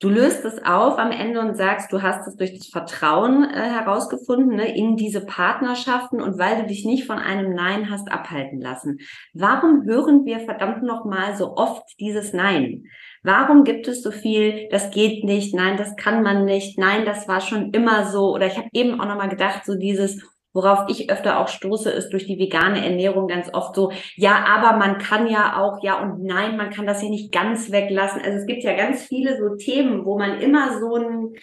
[0.00, 3.68] Du löst es auf am Ende und sagst, du hast es durch das Vertrauen äh,
[3.68, 8.62] herausgefunden ne, in diese Partnerschaften und weil du dich nicht von einem Nein hast abhalten
[8.62, 8.98] lassen.
[9.34, 12.84] Warum hören wir verdammt nochmal so oft dieses Nein?
[13.22, 17.28] Warum gibt es so viel, das geht nicht, nein, das kann man nicht, nein, das
[17.28, 18.34] war schon immer so?
[18.34, 22.10] Oder ich habe eben auch nochmal gedacht, so dieses, worauf ich öfter auch stoße, ist
[22.10, 26.24] durch die vegane Ernährung ganz oft so, ja, aber man kann ja auch, ja und
[26.24, 28.22] nein, man kann das ja nicht ganz weglassen.
[28.22, 31.34] Also es gibt ja ganz viele so Themen, wo man immer so ein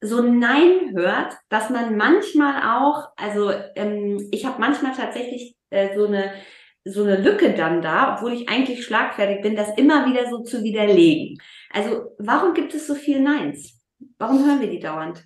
[0.00, 5.96] so ein Nein hört, dass man manchmal auch, also ähm, ich habe manchmal tatsächlich äh,
[5.96, 6.32] so eine
[6.88, 10.62] so eine Lücke dann da, obwohl ich eigentlich schlagfertig bin, das immer wieder so zu
[10.62, 11.38] widerlegen.
[11.70, 13.80] Also warum gibt es so viel Neins?
[14.18, 15.24] Warum hören wir die dauernd?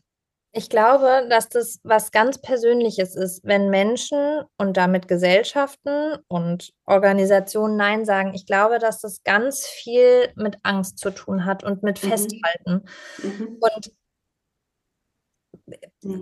[0.55, 7.77] Ich glaube, dass das was ganz Persönliches ist, wenn Menschen und damit Gesellschaften und Organisationen
[7.77, 8.35] Nein sagen.
[8.35, 12.09] Ich glaube, dass das ganz viel mit Angst zu tun hat und mit mhm.
[12.09, 12.85] Festhalten.
[13.23, 13.59] Mhm.
[13.61, 13.93] Und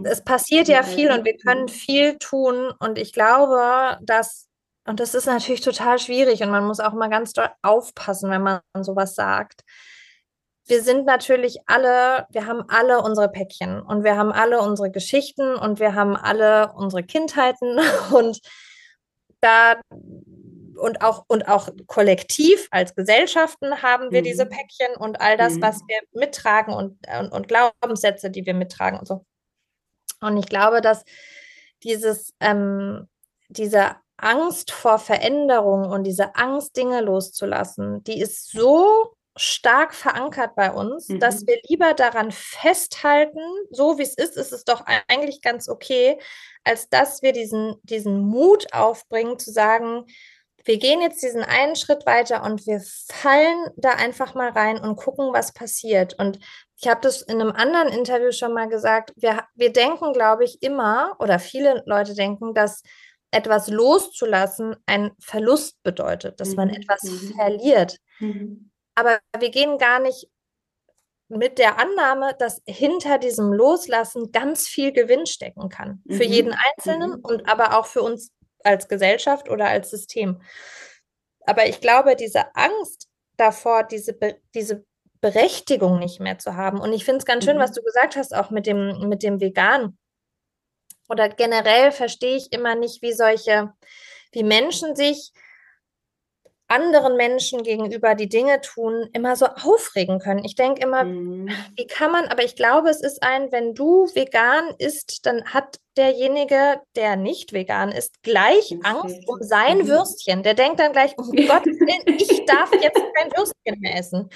[0.06, 2.70] es passiert ja viel und wir können viel tun.
[2.78, 4.49] Und ich glaube, dass
[4.86, 8.42] und das ist natürlich total schwierig und man muss auch mal ganz doll aufpassen, wenn
[8.42, 9.62] man sowas sagt.
[10.66, 15.54] Wir sind natürlich alle, wir haben alle unsere Päckchen und wir haben alle unsere Geschichten
[15.54, 17.78] und wir haben alle unsere Kindheiten
[18.12, 18.40] und
[19.40, 24.24] da und auch und auch kollektiv als Gesellschaften haben wir mhm.
[24.24, 25.62] diese Päckchen und all das, mhm.
[25.62, 29.26] was wir mittragen und, und, und, Glaubenssätze, die wir mittragen und so.
[30.20, 31.04] Und ich glaube, dass
[31.82, 33.08] dieses ähm,
[33.50, 40.72] diese Angst vor Veränderung und diese Angst, Dinge loszulassen, die ist so stark verankert bei
[40.72, 41.20] uns, mhm.
[41.20, 43.40] dass wir lieber daran festhalten,
[43.70, 46.18] so wie es ist, ist es doch eigentlich ganz okay,
[46.64, 50.04] als dass wir diesen, diesen Mut aufbringen, zu sagen,
[50.64, 54.96] wir gehen jetzt diesen einen Schritt weiter und wir fallen da einfach mal rein und
[54.96, 56.18] gucken, was passiert.
[56.18, 56.38] Und
[56.76, 60.62] ich habe das in einem anderen Interview schon mal gesagt, wir, wir denken, glaube ich,
[60.62, 62.82] immer, oder viele Leute denken, dass
[63.30, 66.74] etwas loszulassen ein Verlust bedeutet, dass man mhm.
[66.74, 67.34] etwas mhm.
[67.34, 67.98] verliert.
[68.18, 68.70] Mhm.
[68.94, 70.28] Aber wir gehen gar nicht
[71.28, 76.02] mit der Annahme, dass hinter diesem Loslassen ganz viel Gewinn stecken kann.
[76.08, 76.32] Für mhm.
[76.32, 77.20] jeden Einzelnen mhm.
[77.22, 78.32] und aber auch für uns
[78.64, 80.42] als Gesellschaft oder als System.
[81.46, 84.84] Aber ich glaube, diese Angst davor, diese, Be diese
[85.20, 86.80] Berechtigung nicht mehr zu haben.
[86.80, 87.74] Und ich finde es ganz schön, was mhm.
[87.76, 89.96] du gesagt hast, auch mit dem, mit dem Vegan
[91.10, 93.72] oder generell verstehe ich immer nicht, wie solche,
[94.32, 95.32] wie Menschen sich
[96.70, 100.44] anderen Menschen gegenüber die Dinge tun, immer so aufregen können.
[100.44, 101.50] Ich denke immer, mhm.
[101.74, 105.78] wie kann man, aber ich glaube, es ist ein, wenn du vegan isst, dann hat
[105.96, 109.88] derjenige, der nicht vegan ist, gleich Angst um sein mhm.
[109.88, 110.44] Würstchen.
[110.44, 114.30] Der denkt dann gleich, um Gottes Willen, ich darf jetzt kein Würstchen mehr essen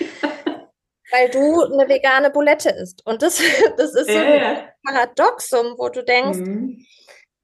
[1.10, 3.04] weil du eine vegane Bulette isst.
[3.06, 3.40] Und das,
[3.76, 6.84] das ist so ein Paradoxum, wo du denkst, mhm.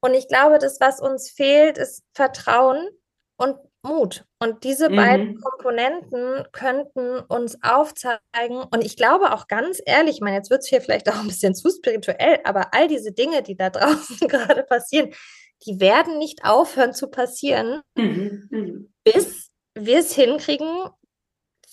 [0.00, 2.88] und ich glaube, das, was uns fehlt, ist Vertrauen
[3.36, 4.24] und Mut.
[4.38, 4.96] Und diese mhm.
[4.96, 8.62] beiden Komponenten könnten uns aufzeigen.
[8.70, 11.28] Und ich glaube auch ganz ehrlich, ich meine, jetzt wird es hier vielleicht auch ein
[11.28, 15.12] bisschen zu spirituell, aber all diese Dinge, die da draußen gerade passieren,
[15.66, 18.48] die werden nicht aufhören zu passieren, mhm.
[18.50, 18.94] mhm.
[19.04, 20.88] bis wir es hinkriegen,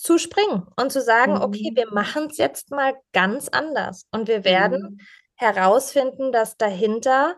[0.08, 1.42] zu springen und zu sagen, mhm.
[1.42, 4.08] okay, wir machen es jetzt mal ganz anders.
[4.10, 5.00] Und wir werden mhm.
[5.36, 7.36] herausfinden, dass dahinter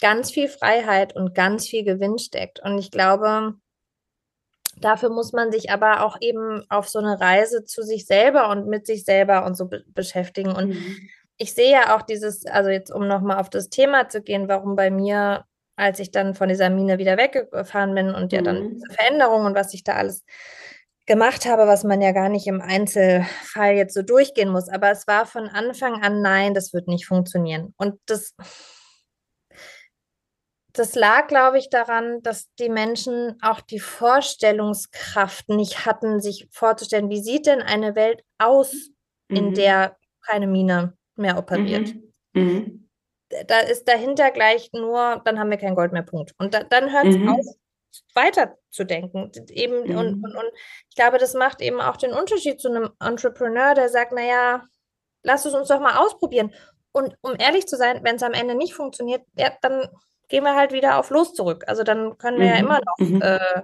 [0.00, 2.60] ganz viel Freiheit und ganz viel Gewinn steckt.
[2.60, 3.54] Und ich glaube,
[4.76, 8.68] dafür muss man sich aber auch eben auf so eine Reise zu sich selber und
[8.68, 10.52] mit sich selber und so be beschäftigen.
[10.52, 10.96] Und mhm.
[11.36, 14.76] ich sehe ja auch dieses, also jetzt um nochmal auf das Thema zu gehen, warum
[14.76, 18.70] bei mir, als ich dann von dieser Mine wieder weggefahren bin und ja dann mhm.
[18.74, 20.24] diese Veränderung und was ich da alles
[21.06, 24.68] gemacht habe, was man ja gar nicht im Einzelfall jetzt so durchgehen muss.
[24.68, 27.74] Aber es war von Anfang an, nein, das wird nicht funktionieren.
[27.76, 28.34] Und das,
[30.72, 37.10] das lag, glaube ich, daran, dass die Menschen auch die Vorstellungskraft nicht hatten, sich vorzustellen,
[37.10, 38.72] wie sieht denn eine Welt aus,
[39.28, 39.36] mhm.
[39.36, 39.96] in der
[40.26, 41.94] keine Mine mehr operiert.
[42.32, 42.42] Mhm.
[42.42, 42.84] Mhm
[43.46, 46.34] da ist dahinter gleich nur, dann haben wir kein Gold mehr, Punkt.
[46.38, 47.28] Und da, dann hört es mhm.
[47.28, 47.46] auf,
[48.14, 49.30] weiter zu denken.
[49.48, 49.98] Eben, mhm.
[49.98, 50.50] und, und, und
[50.88, 54.62] ich glaube, das macht eben auch den Unterschied zu einem Entrepreneur, der sagt, naja,
[55.22, 56.52] lass es uns doch mal ausprobieren.
[56.92, 59.88] Und um ehrlich zu sein, wenn es am Ende nicht funktioniert, ja, dann
[60.28, 61.64] gehen wir halt wieder auf Los zurück.
[61.66, 62.52] Also dann können wir mhm.
[62.52, 63.22] ja immer noch mhm.
[63.22, 63.62] äh,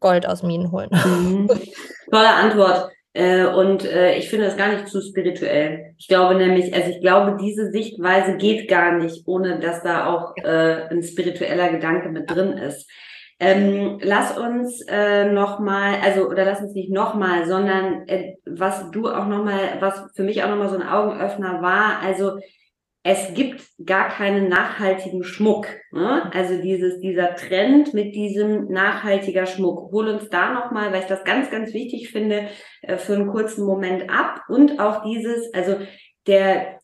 [0.00, 0.90] Gold aus Minen holen.
[0.92, 1.48] Mhm.
[2.10, 2.90] Tolle Antwort.
[3.14, 5.94] Äh, und äh, ich finde das gar nicht zu spirituell.
[5.98, 10.36] Ich glaube nämlich, also ich glaube, diese Sichtweise geht gar nicht, ohne dass da auch
[10.36, 12.88] äh, ein spiritueller Gedanke mit drin ist.
[13.40, 19.08] Ähm, lass uns äh, nochmal, also oder lass uns nicht nochmal, sondern äh, was du
[19.08, 22.38] auch nochmal, was für mich auch nochmal so ein Augenöffner war, also
[23.04, 25.66] es gibt gar keinen nachhaltigen Schmuck.
[25.92, 26.30] Ne?
[26.34, 29.90] Also dieses, dieser Trend mit diesem nachhaltiger Schmuck.
[29.92, 32.48] Hol uns da nochmal, weil ich das ganz, ganz wichtig finde,
[32.82, 34.42] äh, für einen kurzen Moment ab.
[34.48, 35.76] Und auch dieses, also
[36.26, 36.77] der,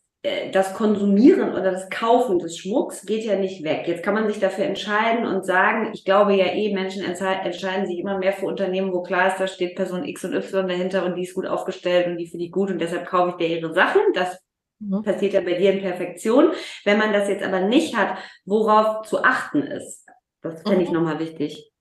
[0.51, 3.87] das Konsumieren oder das Kaufen des Schmucks geht ja nicht weg.
[3.87, 7.99] Jetzt kann man sich dafür entscheiden und sagen, ich glaube ja eh, Menschen entscheiden sich
[7.99, 11.15] immer mehr für Unternehmen, wo klar ist, da steht Person X und Y dahinter und
[11.15, 13.73] die ist gut aufgestellt und die finde ich gut und deshalb kaufe ich der ihre
[13.73, 14.01] Sachen.
[14.13, 14.39] Das
[14.79, 15.03] Mhm.
[15.03, 16.51] Passiert ja bei dir in Perfektion.
[16.83, 20.05] Wenn man das jetzt aber nicht hat, worauf zu achten ist,
[20.41, 20.95] das finde ich mhm.
[20.95, 21.71] nochmal wichtig.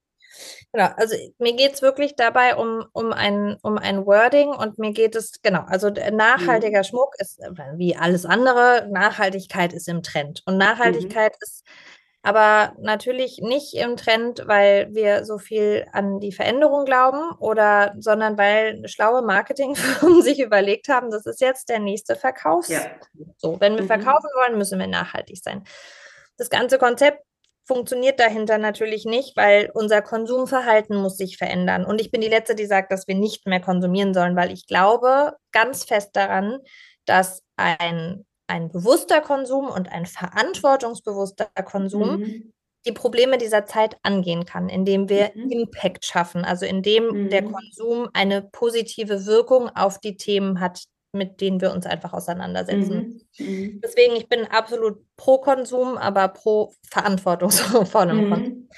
[0.74, 4.90] Genau, also mir geht es wirklich dabei um, um, ein, um ein Wording und mir
[4.90, 6.84] geht es, genau, also nachhaltiger mhm.
[6.84, 10.42] Schmuck ist äh, wie alles andere, Nachhaltigkeit ist im Trend.
[10.46, 11.38] Und Nachhaltigkeit mhm.
[11.42, 11.64] ist
[12.22, 18.36] aber natürlich nicht im Trend, weil wir so viel an die Veränderung glauben oder, sondern
[18.36, 22.66] weil schlaue Marketingfirmen sich überlegt haben, das ist jetzt der nächste Verkaufs.
[22.66, 22.80] Ja.
[23.36, 23.86] So, wenn wir mhm.
[23.86, 25.62] verkaufen wollen, müssen wir nachhaltig sein.
[26.36, 27.22] Das ganze Konzept
[27.66, 31.84] funktioniert dahinter natürlich nicht, weil unser Konsumverhalten muss sich verändern.
[31.84, 34.66] Und ich bin die Letzte, die sagt, dass wir nicht mehr konsumieren sollen, weil ich
[34.66, 36.58] glaube ganz fest daran,
[37.06, 42.52] dass ein ein bewusster Konsum und ein verantwortungsbewusster Konsum mhm.
[42.86, 45.50] die Probleme dieser Zeit angehen kann, indem wir mhm.
[45.50, 47.30] Impact schaffen, also indem mhm.
[47.30, 50.84] der Konsum eine positive Wirkung auf die Themen hat,
[51.14, 53.24] mit denen wir uns einfach auseinandersetzen.
[53.38, 53.46] Mhm.
[53.46, 53.80] Mhm.
[53.82, 58.68] Deswegen, ich bin absolut pro Konsum, aber pro verantwortungsvollem Konsum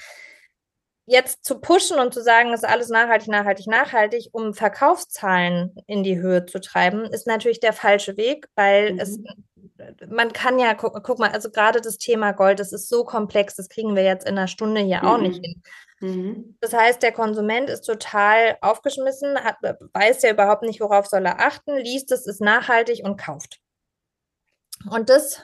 [1.07, 6.03] jetzt zu pushen und zu sagen, es ist alles nachhaltig, nachhaltig, nachhaltig, um Verkaufszahlen in
[6.03, 8.99] die Höhe zu treiben, ist natürlich der falsche Weg, weil mhm.
[8.99, 9.19] es
[10.09, 13.55] man kann ja, guck, guck, mal, also gerade das Thema Gold, das ist so komplex,
[13.55, 15.07] das kriegen wir jetzt in einer Stunde hier mhm.
[15.07, 15.43] auch nicht mhm.
[15.43, 15.63] hin.
[15.99, 16.57] Mhm.
[16.61, 21.39] Das heißt, der Konsument ist total aufgeschmissen, hat, weiß ja überhaupt nicht, worauf soll er
[21.39, 23.59] achten, liest es, ist nachhaltig und kauft.
[24.89, 25.43] Und das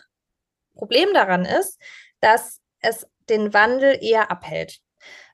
[0.76, 1.82] Problem daran ist,
[2.20, 4.80] dass es den Wandel eher abhält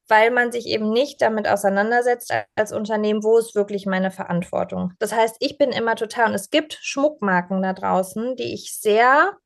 [0.09, 4.93] weil man sich eben nicht damit auseinandersetzt als Unternehmen, wo ist wirklich meine Verantwortung.
[4.99, 9.37] Das heißt, ich bin immer total, und es gibt Schmuckmarken da draußen, die ich sehr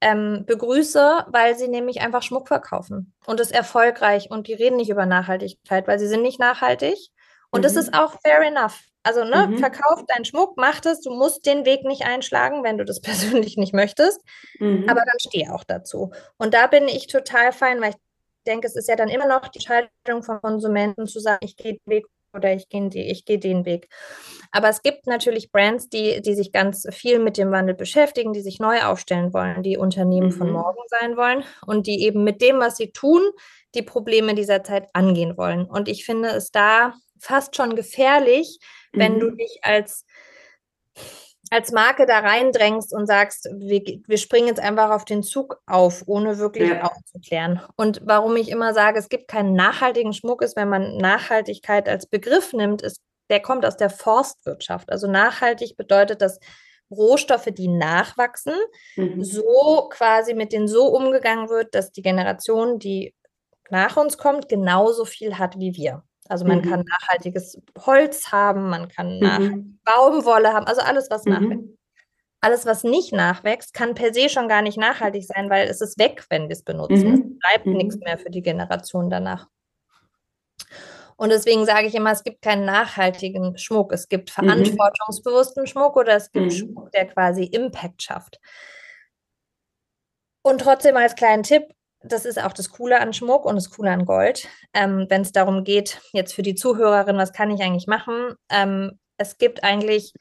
[0.00, 4.90] ähm, begrüße, weil sie nämlich einfach Schmuck verkaufen und ist erfolgreich und die reden nicht
[4.90, 6.98] über Nachhaltigkeit, weil sie sind nicht nachhaltig.
[7.50, 7.62] Und mhm.
[7.62, 8.80] das ist auch fair enough.
[9.02, 9.58] Also, ne, mhm.
[9.58, 11.00] verkauf deinen Schmuck, mach das.
[11.00, 14.20] Du musst den Weg nicht einschlagen, wenn du das persönlich nicht möchtest.
[14.58, 14.84] Mhm.
[14.88, 16.12] Aber dann steh auch dazu.
[16.38, 17.96] Und da bin ich total fein, weil ich
[18.46, 21.74] denke, es ist ja dann immer noch die Entscheidung von Konsumenten zu sagen, ich gehe
[21.74, 22.06] den Weg
[22.36, 23.88] oder ich gehe, ich gehe den Weg.
[24.52, 28.42] Aber es gibt natürlich Brands, die, die sich ganz viel mit dem Wandel beschäftigen, die
[28.42, 30.32] sich neu aufstellen wollen, die Unternehmen mhm.
[30.32, 33.22] von morgen sein wollen und die eben mit dem, was sie tun,
[33.74, 35.66] die Probleme dieser Zeit angehen wollen.
[35.66, 38.58] Und ich finde es da fast schon gefährlich,
[38.92, 39.00] mhm.
[39.00, 39.36] wenn du mhm.
[39.38, 40.04] dich als
[41.50, 46.02] als Marke da reindrängst und sagst, wir, wir springen jetzt einfach auf den Zug auf,
[46.06, 46.82] ohne wirklich ja.
[46.82, 47.60] aufzuklären.
[47.76, 52.06] Und warum ich immer sage, es gibt keinen nachhaltigen Schmuck, ist, wenn man Nachhaltigkeit als
[52.06, 54.90] Begriff nimmt, ist, der kommt aus der Forstwirtschaft.
[54.90, 56.40] Also nachhaltig bedeutet, dass
[56.90, 58.54] Rohstoffe, die nachwachsen,
[58.96, 59.22] mhm.
[59.24, 63.14] so quasi mit denen so umgegangen wird, dass die Generation, die
[63.70, 66.04] nach uns kommt, genauso viel hat wie wir.
[66.30, 66.70] Also man mhm.
[66.70, 69.78] kann nachhaltiges Holz haben, man kann mhm.
[69.84, 71.32] Baumwolle haben, also alles, was mhm.
[71.32, 71.68] nachwächst.
[72.42, 75.98] Alles, was nicht nachwächst, kann per se schon gar nicht nachhaltig sein, weil es ist
[75.98, 77.14] weg, wenn wir es benutzen.
[77.14, 77.38] Es mhm.
[77.38, 78.02] bleibt nichts mhm.
[78.04, 79.48] mehr für die Generation danach.
[81.16, 83.92] Und deswegen sage ich immer, es gibt keinen nachhaltigen Schmuck.
[83.92, 84.44] Es gibt mhm.
[84.44, 88.38] verantwortungsbewussten Schmuck oder es gibt Schmuck, der quasi Impact schafft.
[90.42, 91.64] Und trotzdem als kleinen Tipp,
[92.08, 94.48] das ist auch das Coole an Schmuck und das Coole an Gold.
[94.74, 98.34] Ähm, Wenn es darum geht, jetzt für die Zuhörerin, was kann ich eigentlich machen?
[98.50, 100.12] Ähm, es gibt eigentlich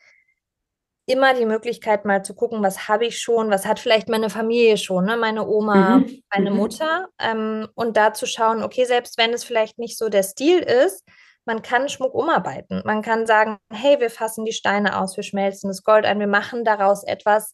[1.08, 4.78] immer die Möglichkeit, mal zu gucken, was habe ich schon, was hat vielleicht meine Familie
[4.78, 5.18] schon, ne?
[5.18, 6.24] meine Oma, mhm.
[6.34, 6.58] meine mhm.
[6.58, 7.08] Mutter.
[7.20, 11.04] Ähm, und da zu schauen, okay, selbst wenn es vielleicht nicht so der Stil ist,
[11.46, 12.82] man kann Schmuck umarbeiten.
[12.86, 16.28] Man kann sagen, hey, wir fassen die Steine aus, wir schmelzen das Gold ein, wir
[16.28, 17.54] machen daraus etwas,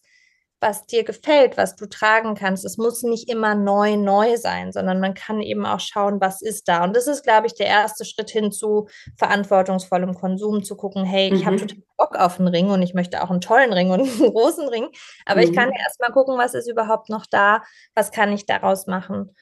[0.62, 2.64] was dir gefällt, was du tragen kannst.
[2.64, 6.68] Es muss nicht immer neu, neu sein, sondern man kann eben auch schauen, was ist
[6.68, 6.84] da.
[6.84, 8.88] Und das ist, glaube ich, der erste Schritt hin zu
[9.18, 11.46] verantwortungsvollem Konsum, zu gucken, hey, ich mhm.
[11.48, 14.32] habe total Bock auf einen Ring und ich möchte auch einen tollen Ring und einen
[14.32, 14.90] großen Ring.
[15.26, 15.48] Aber mhm.
[15.48, 15.76] ich kann mhm.
[15.84, 17.64] erst mal gucken, was ist überhaupt noch da,
[17.96, 19.36] was kann ich daraus machen.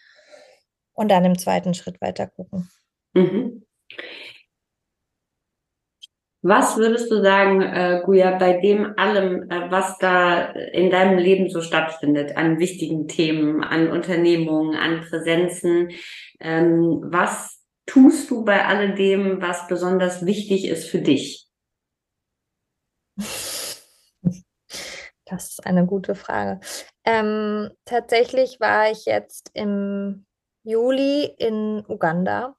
[0.94, 2.70] Und dann im zweiten Schritt weiter gucken.
[3.14, 3.66] Mhm.
[6.42, 11.50] Was würdest du sagen, äh, Guya, bei dem allem, äh, was da in deinem Leben
[11.50, 15.90] so stattfindet, an wichtigen Themen, an Unternehmungen, an Präsenzen,
[16.40, 21.50] ähm, was tust du bei alledem, was besonders wichtig ist für dich?
[25.26, 26.62] Das ist eine gute Frage.
[27.04, 30.26] Ähm, tatsächlich war ich jetzt im
[30.64, 32.56] Juli in Uganda.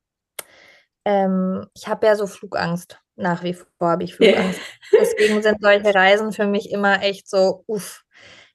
[1.05, 4.61] Ähm, ich habe ja so Flugangst nach wie vor habe ich Flugangst.
[4.93, 8.05] Deswegen sind solche Reisen für mich immer echt so, uff.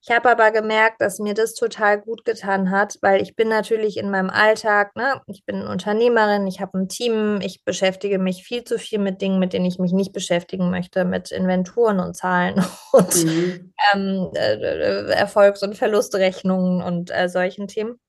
[0.07, 3.97] Ich habe aber gemerkt, dass mir das total gut getan hat, weil ich bin natürlich
[3.97, 8.63] in meinem Alltag, ne, ich bin Unternehmerin, ich habe ein Team, ich beschäftige mich viel
[8.63, 12.63] zu viel mit Dingen, mit denen ich mich nicht beschäftigen möchte, mit Inventuren und Zahlen
[12.91, 13.73] und mhm.
[13.95, 17.99] ähm, äh, Erfolgs- und Verlustrechnungen und äh, solchen Themen.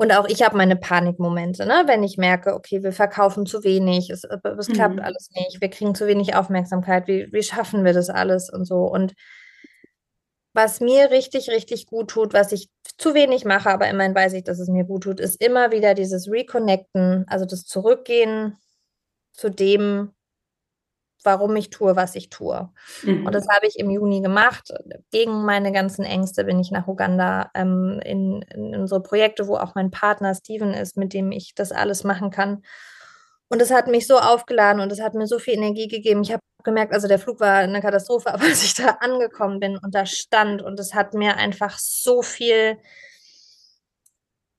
[0.00, 1.82] Und auch ich habe meine Panikmomente, ne?
[1.86, 5.02] wenn ich merke, okay, wir verkaufen zu wenig, es, äh, es klappt mhm.
[5.02, 8.84] alles nicht, wir kriegen zu wenig Aufmerksamkeit, wie, wie schaffen wir das alles und so.
[8.84, 9.14] Und
[10.54, 14.44] was mir richtig, richtig gut tut, was ich zu wenig mache, aber immerhin weiß ich,
[14.44, 18.56] dass es mir gut tut, ist immer wieder dieses Reconnecten, also das Zurückgehen
[19.32, 20.12] zu dem,
[21.24, 22.68] warum ich tue, was ich tue.
[23.02, 23.26] Mhm.
[23.26, 24.72] Und das habe ich im Juni gemacht.
[25.10, 29.74] Gegen meine ganzen Ängste bin ich nach Uganda ähm, in, in, unsere Projekte, wo auch
[29.74, 32.62] mein Partner Steven ist, mit dem ich das alles machen kann.
[33.48, 36.22] Und es hat mich so aufgeladen und es hat mir so viel Energie gegeben.
[36.22, 39.78] Ich habe gemerkt, also der Flug war eine Katastrophe, aber als ich da angekommen bin
[39.78, 42.78] und da stand und es hat mir einfach so viel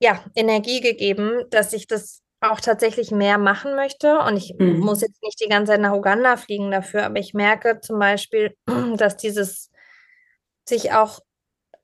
[0.01, 4.19] ja, Energie gegeben, dass ich das auch tatsächlich mehr machen möchte.
[4.19, 4.79] Und ich mhm.
[4.79, 8.55] muss jetzt nicht die ganze Zeit nach Uganda fliegen dafür, aber ich merke zum Beispiel,
[8.97, 9.71] dass dieses
[10.67, 11.19] sich auch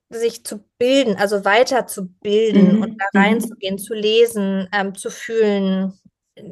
[0.08, 2.82] sich zu bilden, also weiter zu bilden mhm.
[2.82, 3.20] und da mhm.
[3.20, 5.98] reinzugehen, zu lesen, ähm, zu fühlen,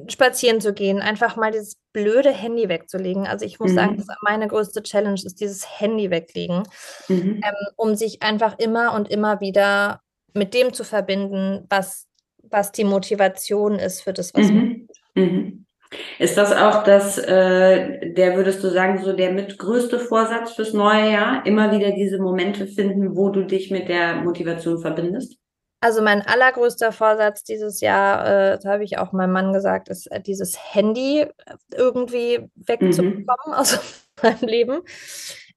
[0.09, 3.26] spazieren zu gehen, einfach mal dieses blöde Handy wegzulegen.
[3.26, 3.76] Also ich muss mhm.
[3.76, 6.64] sagen, meine größte Challenge ist dieses Handy weglegen,
[7.09, 7.40] mhm.
[7.44, 10.00] ähm, um sich einfach immer und immer wieder
[10.32, 12.09] mit dem zu verbinden, was
[12.55, 14.86] was die Motivation ist für das, was mhm.
[15.14, 15.24] man.
[15.26, 15.66] Mhm.
[16.18, 20.72] Ist das auch das, äh, der würdest du sagen, so der mit größte Vorsatz fürs
[20.72, 21.46] neue Jahr?
[21.46, 25.36] Immer wieder diese Momente finden, wo du dich mit der Motivation verbindest?
[25.80, 30.11] Also mein allergrößter Vorsatz dieses Jahr, äh, das habe ich auch meinem Mann gesagt, ist
[30.11, 31.26] äh, dieses Handy
[31.74, 33.52] irgendwie wegzubekommen mhm.
[33.52, 33.78] aus
[34.22, 34.80] meinem Leben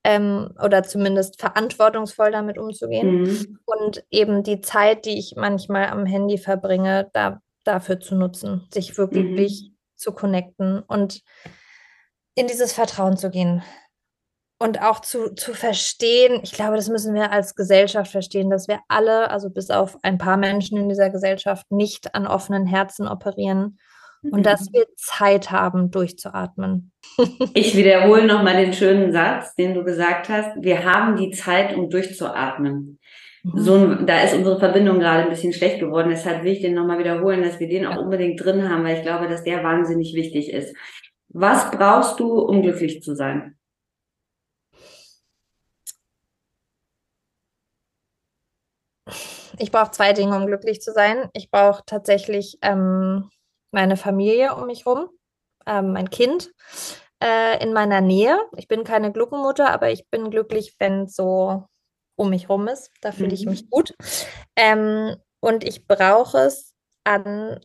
[0.08, 3.24] ähm, oder zumindest verantwortungsvoll damit umzugehen.
[3.24, 3.60] Mhm.
[3.66, 8.98] Und eben die Zeit, die ich manchmal am Handy verbringe, da, dafür zu nutzen, sich
[8.98, 9.78] wirklich mhm.
[9.98, 11.24] zu connecten und
[12.36, 13.64] in dieses Vertrauen zu gehen.
[14.60, 18.80] Und auch zu, zu verstehen, ich glaube, das müssen wir als Gesellschaft verstehen, dass wir
[18.88, 23.78] alle, also bis auf ein paar Menschen in dieser Gesellschaft, nicht an offenen Herzen operieren
[24.24, 26.92] und dass wir Zeit haben, durchzuatmen.
[27.54, 30.52] Ich wiederhole nochmal den schönen Satz, den du gesagt hast.
[30.62, 33.00] Wir haben die Zeit, um durchzuatmen.
[33.44, 33.60] Mhm.
[33.60, 36.10] So, da ist unsere Verbindung gerade ein bisschen schlecht geworden.
[36.10, 39.04] Deshalb will ich den nochmal wiederholen, dass wir den auch unbedingt drin haben, weil ich
[39.04, 40.76] glaube, dass der wahnsinnig wichtig ist.
[41.30, 43.58] Was brauchst du, um glücklich zu sein?
[49.60, 51.30] Ich brauche zwei Dinge, um glücklich zu sein.
[51.34, 53.30] Ich brauche tatsächlich ähm,
[53.72, 55.10] meine Familie um mich rum,
[55.66, 56.52] ähm, mein Kind
[57.22, 58.40] äh, in meiner Nähe.
[58.56, 61.66] Ich bin keine Gluckenmutter, aber ich bin glücklich, wenn es so
[62.16, 62.92] um mich rum ist.
[63.02, 63.70] Da fühle ich mich mhm.
[63.70, 63.96] gut.
[64.56, 67.60] Ähm, und ich brauche es, an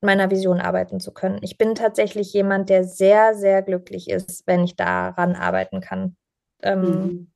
[0.00, 1.38] meiner Vision arbeiten zu können.
[1.42, 6.16] Ich bin tatsächlich jemand, der sehr, sehr glücklich ist, wenn ich daran arbeiten kann.
[6.62, 7.32] Ähm, mhm.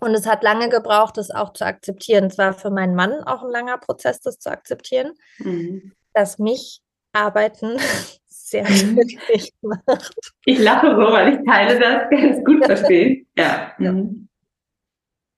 [0.00, 2.24] Und es hat lange gebraucht, das auch zu akzeptieren.
[2.24, 5.92] Es war für meinen Mann auch ein langer Prozess, das zu akzeptieren, mhm.
[6.12, 6.82] dass mich
[7.16, 7.78] Arbeiten
[8.26, 9.72] sehr glücklich mhm.
[9.86, 10.14] macht.
[10.44, 13.26] Ich lache so, weil ich teile das ganz gut verstehen.
[13.36, 13.72] Ja.
[13.78, 13.92] ja.
[13.92, 14.28] Mhm.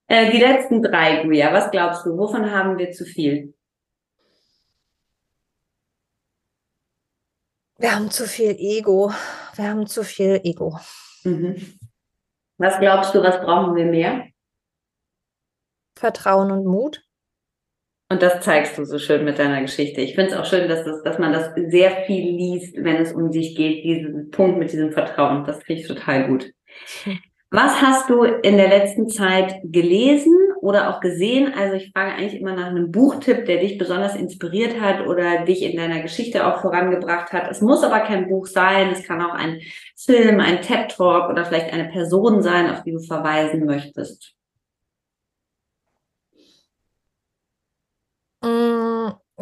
[0.08, 3.54] Äh, die letzten drei, Guia, was glaubst du, wovon haben wir zu viel?
[7.78, 9.12] Wir haben zu viel Ego.
[9.54, 10.78] Wir haben zu viel Ego.
[11.24, 11.78] Mhm.
[12.56, 14.26] Was glaubst du, was brauchen wir mehr?
[15.96, 17.07] Vertrauen und Mut.
[18.10, 20.00] Und das zeigst du so schön mit deiner Geschichte.
[20.00, 23.12] Ich finde es auch schön, dass, das, dass man das sehr viel liest, wenn es
[23.12, 25.44] um dich geht, diesen Punkt mit diesem Vertrauen.
[25.44, 26.50] Das finde ich total gut.
[27.50, 31.54] Was hast du in der letzten Zeit gelesen oder auch gesehen?
[31.54, 35.62] Also ich frage eigentlich immer nach einem Buchtipp, der dich besonders inspiriert hat oder dich
[35.62, 37.50] in deiner Geschichte auch vorangebracht hat.
[37.50, 39.60] Es muss aber kein Buch sein, es kann auch ein
[39.96, 44.37] Film, ein TED Talk oder vielleicht eine Person sein, auf die du verweisen möchtest.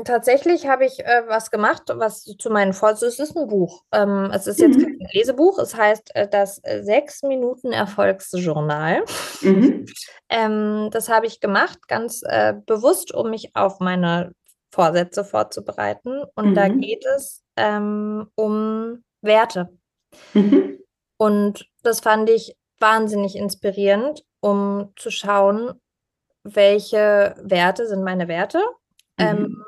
[0.05, 3.83] Tatsächlich habe ich äh, was gemacht, was zu meinen Vorzügen es ist ein Buch.
[3.93, 4.99] Ähm, es ist jetzt mhm.
[4.99, 9.05] kein Lesebuch, es heißt äh, das sechs Minuten Erfolgsjournal.
[9.41, 9.87] Mhm.
[10.29, 14.33] Ähm, das habe ich gemacht, ganz äh, bewusst, um mich auf meine
[14.73, 16.25] Vorsätze vorzubereiten.
[16.35, 16.55] Und mhm.
[16.55, 19.69] da geht es ähm, um Werte.
[20.35, 20.81] Mhm.
[21.17, 25.81] Und das fand ich wahnsinnig inspirierend, um zu schauen,
[26.43, 28.61] welche Werte sind meine Werte.
[29.19, 29.65] Ähm, mhm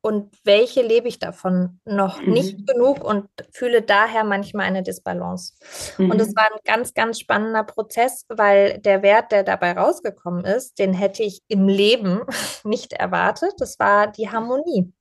[0.00, 2.32] und welche lebe ich davon noch mhm.
[2.32, 5.54] nicht genug und fühle daher manchmal eine Disbalance.
[5.98, 6.10] Mhm.
[6.10, 10.78] Und es war ein ganz, ganz spannender Prozess, weil der Wert, der dabei rausgekommen ist,
[10.78, 12.22] den hätte ich im Leben
[12.64, 13.54] nicht erwartet.
[13.58, 14.92] Das war die Harmonie.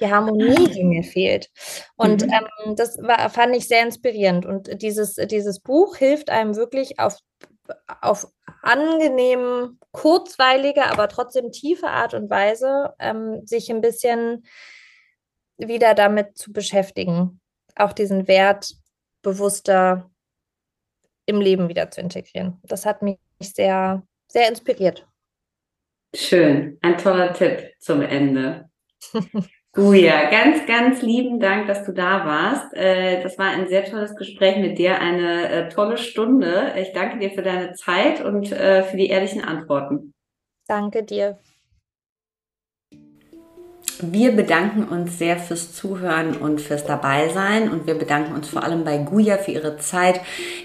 [0.00, 1.50] Die Harmonie, die mir fehlt.
[1.96, 2.32] Und mhm.
[2.32, 4.44] ähm, das war, fand ich sehr inspirierend.
[4.44, 7.16] Und dieses, dieses Buch hilft einem wirklich auf
[8.00, 8.28] auf
[8.62, 14.46] angenehm kurzweilige, aber trotzdem tiefe Art und Weise ähm, sich ein bisschen
[15.56, 17.40] wieder damit zu beschäftigen,
[17.76, 18.74] auch diesen Wert
[19.22, 20.10] bewusster
[21.26, 22.60] im Leben wieder zu integrieren.
[22.64, 25.06] Das hat mich sehr, sehr inspiriert.
[26.14, 28.68] Schön, ein toller Tipp zum Ende.
[29.74, 32.72] Guja, ganz, ganz lieben Dank, dass du da warst.
[32.74, 36.72] Äh, das war ein sehr tolles Gespräch mit dir, eine äh, tolle Stunde.
[36.80, 40.12] Ich danke dir für deine Zeit und äh, für die ehrlichen Antworten.
[40.68, 41.38] Danke dir.
[44.00, 48.84] Wir bedanken uns sehr fürs Zuhören und fürs Dabeisein und wir bedanken uns vor allem
[48.84, 50.20] bei Guya für ihre Zeit,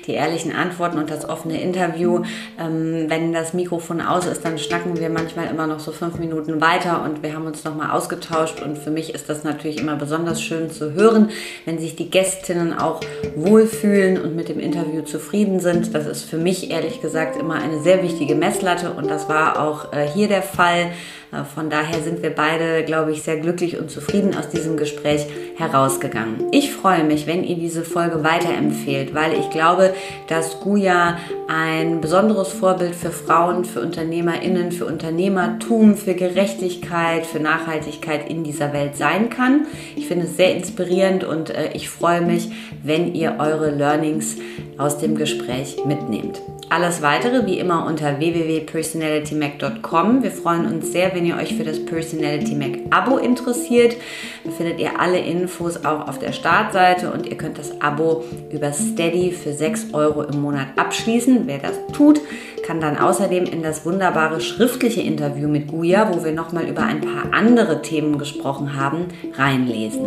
[0.07, 2.23] die ehrlichen Antworten und das offene Interview.
[2.59, 6.59] Ähm, wenn das Mikrofon aus ist, dann schnacken wir manchmal immer noch so fünf Minuten
[6.59, 10.41] weiter und wir haben uns nochmal ausgetauscht und für mich ist das natürlich immer besonders
[10.41, 11.29] schön zu hören,
[11.65, 13.01] wenn sich die Gästinnen auch
[13.35, 15.93] wohlfühlen und mit dem Interview zufrieden sind.
[15.93, 19.93] Das ist für mich ehrlich gesagt immer eine sehr wichtige Messlatte und das war auch
[19.93, 20.91] äh, hier der Fall.
[21.31, 25.25] Äh, von daher sind wir beide, glaube ich, sehr glücklich und zufrieden aus diesem Gespräch
[25.57, 26.47] herausgegangen.
[26.51, 29.93] Ich freue mich, wenn ihr diese Folge weiterempfehlt, weil ich glaube,
[30.27, 31.17] dass Guya
[31.47, 38.73] ein besonderes Vorbild für Frauen, für UnternehmerInnen, für Unternehmertum, für Gerechtigkeit, für Nachhaltigkeit in dieser
[38.73, 39.65] Welt sein kann.
[39.95, 42.49] Ich finde es sehr inspirierend und äh, ich freue mich,
[42.83, 44.37] wenn ihr eure Learnings
[44.77, 46.41] aus dem Gespräch mitnehmt.
[46.71, 50.21] Alles weitere wie immer unter www.personalitymac.com.
[50.21, 53.95] Wir freuen uns sehr, wenn ihr euch für das Personality Mac Abo interessiert.
[54.43, 58.71] Da findet ihr alle Infos auch auf der Startseite und ihr könnt das Abo über
[58.71, 61.47] Steady für 6 Euro im Monat abschließen.
[61.47, 62.21] Wer das tut,
[62.67, 67.01] kann dann außerdem in das wunderbare schriftliche Interview mit Guya, wo wir nochmal über ein
[67.01, 70.05] paar andere Themen gesprochen haben, reinlesen.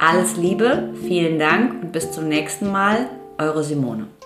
[0.00, 3.08] Alles Liebe, vielen Dank und bis zum nächsten Mal,
[3.38, 4.17] eure Simone.